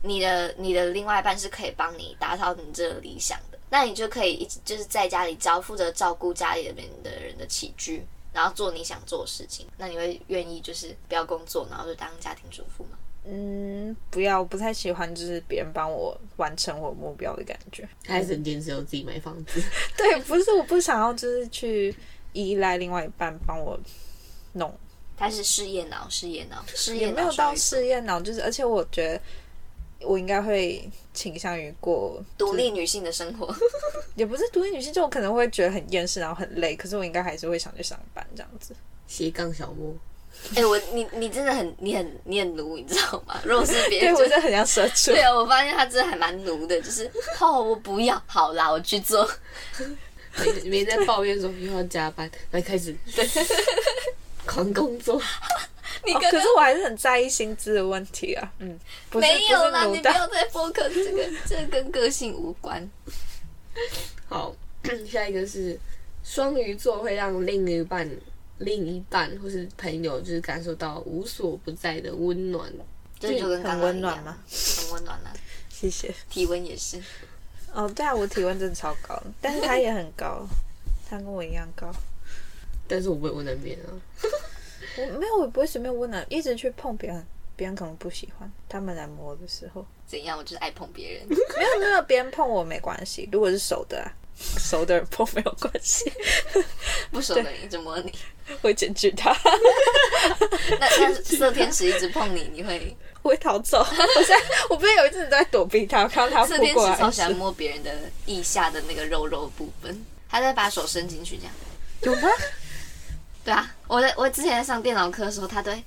[0.03, 8.03] 你的你的另外一半是可以帮你达到你这个理想的，那你就可以一直就是在家里只要负责照顾家里面的人的起居，
[8.33, 9.67] 然后做你想做的事情。
[9.77, 12.91] 那你会愿意就是不要工作，然后就当家庭主妇吗？
[13.25, 17.87] 嗯，不要，我不太喜欢就是别人帮我完成我目标的感觉。
[18.07, 19.61] 还是很坚持要自己买房子。
[19.97, 21.93] 对，不是我不想要就是去
[22.33, 23.77] 依赖另外一半帮我
[24.53, 24.73] 弄，
[25.17, 29.21] 他是事业脑，事业脑，事业脑没有到事业脑，就是而且我觉得
[30.01, 33.53] 我应该会倾向于过独立女性的生活。
[34.15, 38.75] 也不是独立女性，就我可能会觉得很厌世，然后很累，可是我应该还是会想去上班这样子。
[39.07, 39.95] 斜杠小莫，
[40.55, 43.39] 哎、我你你真的很你很你很奴，你知道吗？
[43.45, 45.21] 如果是别人就我真的很像社畜对。
[45.21, 49.29] 啊，我发现他真的还蛮奴的，就是 哦，我不要，好啦，我去做。
[50.37, 53.27] 没没在抱怨说又要加班，来开始对
[54.45, 55.19] 狂工作。
[56.01, 58.51] 哦你刚刚、可是我还是很在意薪资的问题啊。
[58.59, 58.79] 嗯，
[59.09, 59.85] 不是没有啦。
[59.85, 62.89] 你不要再 focus 这个，这跟个性无关。
[64.27, 64.55] 好，
[65.09, 65.79] 下一个是
[66.23, 68.09] 双鱼座会让另一半、
[68.59, 72.71] 另一半或是朋友，就是感受到无所不在的温暖。
[73.19, 74.37] 这就跟很温暖吗？
[74.47, 75.33] 很温暖啊，
[75.69, 76.13] 谢谢。
[76.29, 77.01] 体温也是。
[77.73, 80.47] 哦，对啊，我体温真的超高，但是他也很高，
[81.09, 81.91] 他跟我一样高。
[82.87, 83.93] 但是我不会温暖别人啊。
[84.97, 87.25] 我没有，我不会随便温暖，一直去碰别人，
[87.55, 88.51] 别人可能不喜欢。
[88.67, 90.37] 他们来摸的时候，怎样？
[90.37, 91.25] 我就是爱碰别人。
[91.29, 94.11] 没有没有，别人碰我没关系，如果是熟的、啊，
[94.57, 96.11] 熟的人碰没有关系，
[97.11, 98.13] 不熟的人一直摸你，
[98.61, 99.35] 会检举他，
[100.79, 103.79] 那那色天使一直碰你，你会我会逃走。
[103.79, 107.91] 我现在我不是有一阵子都在躲避他，我看到他色扑过来天使超喜欢，摸别人的
[108.25, 111.53] 腋下的那个肉肉部分，他在把手伸进去这样。
[112.03, 112.29] 有吗？
[113.49, 115.79] 对啊，我在我之前在上电脑课的时候，他都啊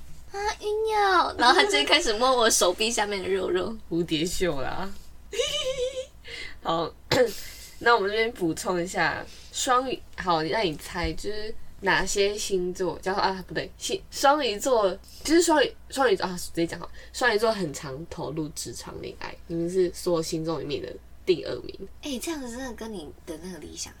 [0.59, 3.73] 晕要， 然后他就会开始摸我手臂下面的肉肉。
[3.89, 4.91] 蝴蝶袖啦。
[6.61, 6.93] 好，
[7.79, 12.99] 那我们这边补充一下，双鱼好，那你猜就是哪些星座？
[12.99, 14.93] 叫啊不对，星双鱼座
[15.23, 20.93] 就是双鱼双鱼座啊，直接讲好，双鱼座很常投入职场恋爱，你们是所有星座里面的
[21.25, 21.87] 第二名。
[22.01, 23.93] 哎、这样子真的跟你的那个理想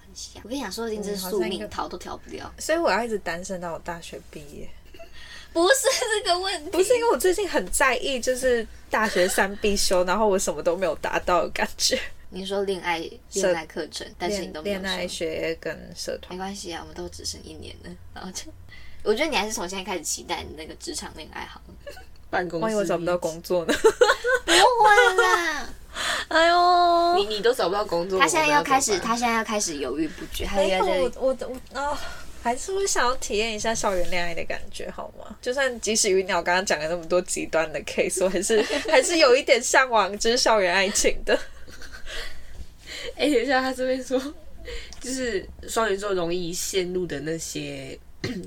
[0.43, 2.51] 我跟你讲，说不定这是宿命，逃都逃不掉。
[2.59, 4.69] 所以我要一直单身到我大学毕业。
[5.53, 5.75] 不是
[6.23, 11.99] 这个问题，不是因为我最近很在意，就是大学三必修，然后我什么都没有达到的感觉。
[12.29, 12.97] 你说恋爱
[13.33, 18.51] 恋爱课程， 但是你都没有恋爱学业跟社团没，关系啊，我们都只剩一年了，然后就。
[19.03, 21.93] 我觉得你还是从现在开始期待你那个职场恋爱好了。
[22.29, 23.73] 办公室，万一我找不到，工作呢？
[24.45, 25.69] 不会啦，
[26.27, 31.37] 哎呦，你你都找不到工作，他现在要开始，他现在要开始犹豫不决，他没有要在我我
[31.73, 31.99] 我啊、
[32.41, 35.35] 还是会想要体验一下校园恋爱的感觉，好吗？
[35.41, 41.39] 就算即使于鸟刚刚讲了那么多极端的 case，我还是 还是有一点向往就是校园爱情的。
[43.15, 44.19] 哎、等一下，他这边说，
[44.99, 47.97] 就是双鱼座容易陷入的那些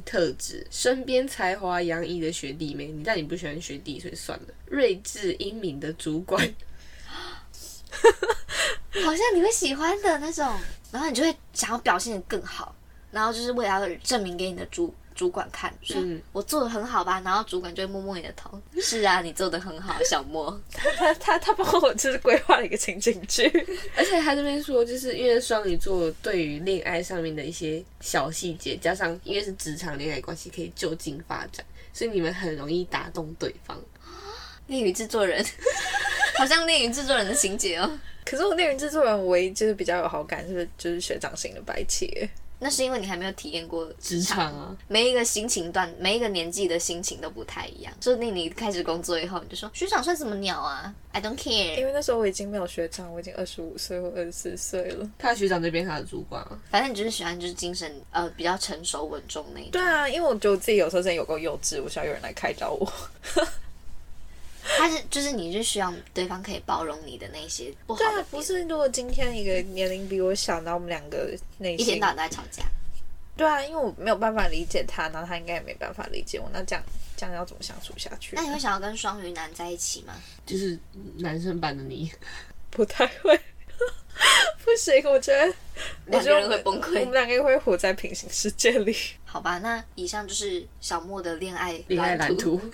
[0.05, 4.47] 特质， 身边才华洋溢的学弟妹，你但你不喜欢学弟，所以算了。
[4.67, 6.43] 睿智英明的主管，
[9.05, 10.47] 好像你会喜欢的那种，
[10.91, 12.75] 然后你就会想要表现的更好，
[13.11, 20.59] 然后就是为了要证明给你的主主管看，说、嗯我做的很好吧，然后主管就会摸摸你的头， 是啊，你做的很好，小莫。
[20.73, 23.45] 他他他帮我就是规划了一个情景剧，
[23.97, 33.79] 而且他这边说，就是因为双鱼座对于恋爱上面的一些小细节，加上因为是职场恋爱关系，可以就近发展，所以你们很容易打动对方。
[34.69, 35.47] 恋与制作人，
[36.39, 37.91] 好像恋与制作人的情节哦。
[38.25, 42.29] 可是我恋人制作人唯一就是比较有好感，就是就是学长型的白切。
[42.59, 47.93] 那是因为你还没有体验过职场啊，每一个心情段，每一个年纪的心情都不太一样。
[48.01, 51.77] 说不定你开始工作以后，你就说学长算什么鸟啊？I don't care。
[51.77, 55.07] 因为那时候我已经没有学长，我已经二十五岁或二十四岁了。
[55.19, 56.59] 他学长就变他的主管啊。
[56.71, 59.73] 反正你就是喜欢就是精神呃比较成熟稳重那一种。
[59.73, 62.91] 对啊，因为我觉得我自己有时候真的有够幼稚，我需要有人来开导我。
[64.77, 72.65] 他是就是你是希望对方可以包容你的那些不好对啊，不是如果今天一个年龄比我小，然后我们两个内心一天到晚都在吵架。
[73.37, 76.83] 对啊，因为我没有办法理解他，然后他应该也没办法理解我，那这样
[77.17, 78.35] 这样要怎么相处下去？
[78.35, 80.15] 那你会想要跟双鱼男在一起吗？
[80.47, 80.79] 就是
[81.19, 82.11] 男生版的你，
[82.71, 83.39] 不太会，
[84.65, 85.55] 不行，我觉得
[86.07, 87.13] 两个人会崩溃我们。
[87.13, 88.97] 两个会活在平行世界里。
[89.25, 92.73] 好吧，那以上就是小莫的恋爱恋爱蓝图， 不知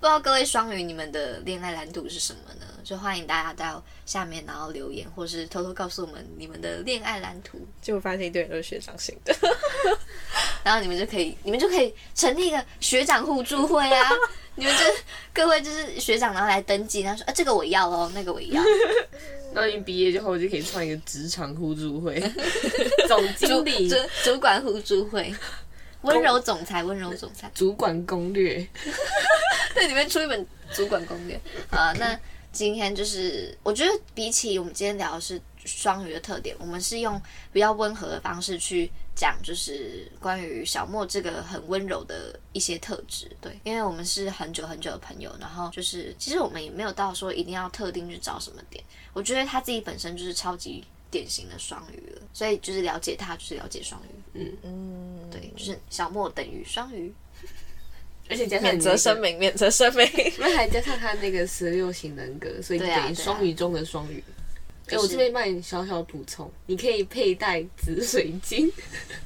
[0.00, 2.66] 道各位双鱼你们的恋爱蓝图是什么呢？
[2.84, 9.34] 就欢迎大家到下面然后留言，或是偷偷告诉我们你们的恋爱蓝图，结果发现一堆人都是学长型的，
[10.64, 14.10] 然后你们就可以你们就可以成立一个学长互助会啊！
[14.54, 14.84] 你们就
[15.32, 18.62] 各位就是学长，然后来登记，然后说啊这个我要哦，那个我要，
[19.54, 22.20] 然后你毕业之后就可以创一个职场互助会，
[23.08, 25.34] 总主经理主主管互助会，
[26.02, 27.50] 温柔总裁，温柔总裁。
[27.54, 28.66] 主管攻略，
[29.74, 32.18] 对，里面出一本主管攻略啊、那
[32.52, 37.20] 今天就是，我觉得比起我们今天聊的是双鱼的特点，我们是用
[37.52, 43.30] 比较温和的方式去讲，就是关于小莫这个很温柔的一些特质。
[43.40, 50.84] 对，因为我们是很久很久的朋友，然后就是其实我们也没有到说一定要特定去找什么点，我觉得他自己本身就是超级。
[51.12, 54.06] 典型的双鱼了，所以就是了解他，就是了解双鱼。
[54.32, 57.12] 嗯嗯，对，就是小莫等于双鱼。
[58.32, 60.06] 而且加上免责声明，明， 免责声明。
[60.38, 64.22] 那还加上他那个十六型人格，所以就等于双鱼中的双鱼。
[64.86, 68.70] 哎、就是我这边帮你小小补充，你可以佩戴紫水晶。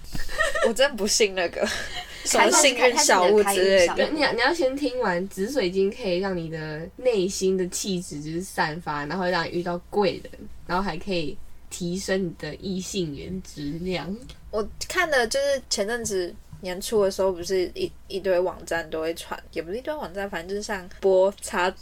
[0.67, 1.67] 我真不信那个
[2.25, 4.09] 什么幸运小物之类的。
[4.09, 10.33] 你要你要先听完，紫水晶可以让你的内心的气质就是散发，然后让你遇到贵人，
[10.67, 11.37] 然后还可以
[11.71, 14.15] 提升你的异性缘质量。
[14.51, 21.73] 我看的就是前阵子年初的时候，不是一一堆网站都会传，也不是一堆网站，反正就是像播插。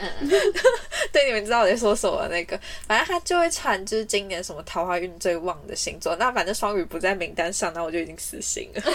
[0.00, 0.28] 嗯，
[1.12, 6.16] 对，你们知道我在说什么那个，反正他就会传，就是今年什么桃花运最旺的星座。
[6.16, 8.82] 那反正双鱼不在名单上，那我就已经死心了。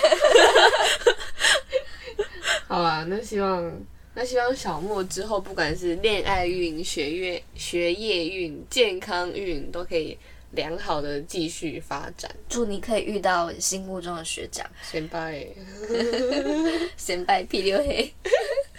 [2.67, 3.71] 好啊，那希望
[4.15, 10.17] 那希望小莫之后，不管是恋爱运、学业学业运、健康运，都可以
[10.51, 12.29] 良好的继续发展。
[12.47, 14.65] 祝你可以遇到心目中的学长。
[14.91, 15.45] 先拜。
[16.97, 18.13] 先拜屁溜黑。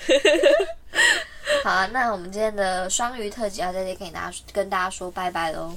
[1.63, 5.77] 好啊，那我们今天的双鱼特辑要在这里跟大家跟大家说拜拜喽。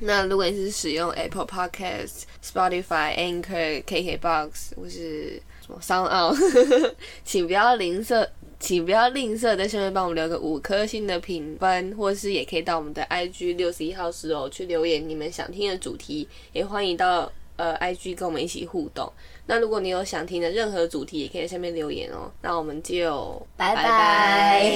[0.00, 6.34] 那如果你是使用 Apple Podcast、Spotify、Anchor、KKBox 或是什么 Sound On，
[7.24, 8.26] 请不要吝啬，
[8.62, 19.12] 请不要吝啬在下面帮我们留个五颗星的评分，或是也可以到我们的 IG 六十一号室哦去留言你们想听的主题，也欢迎到呃 IG 跟我们一起互动。
[19.46, 22.30] 那如果你有想听的任何主题，也可以在下面留言哦。
[22.40, 24.72] 那我们就拜拜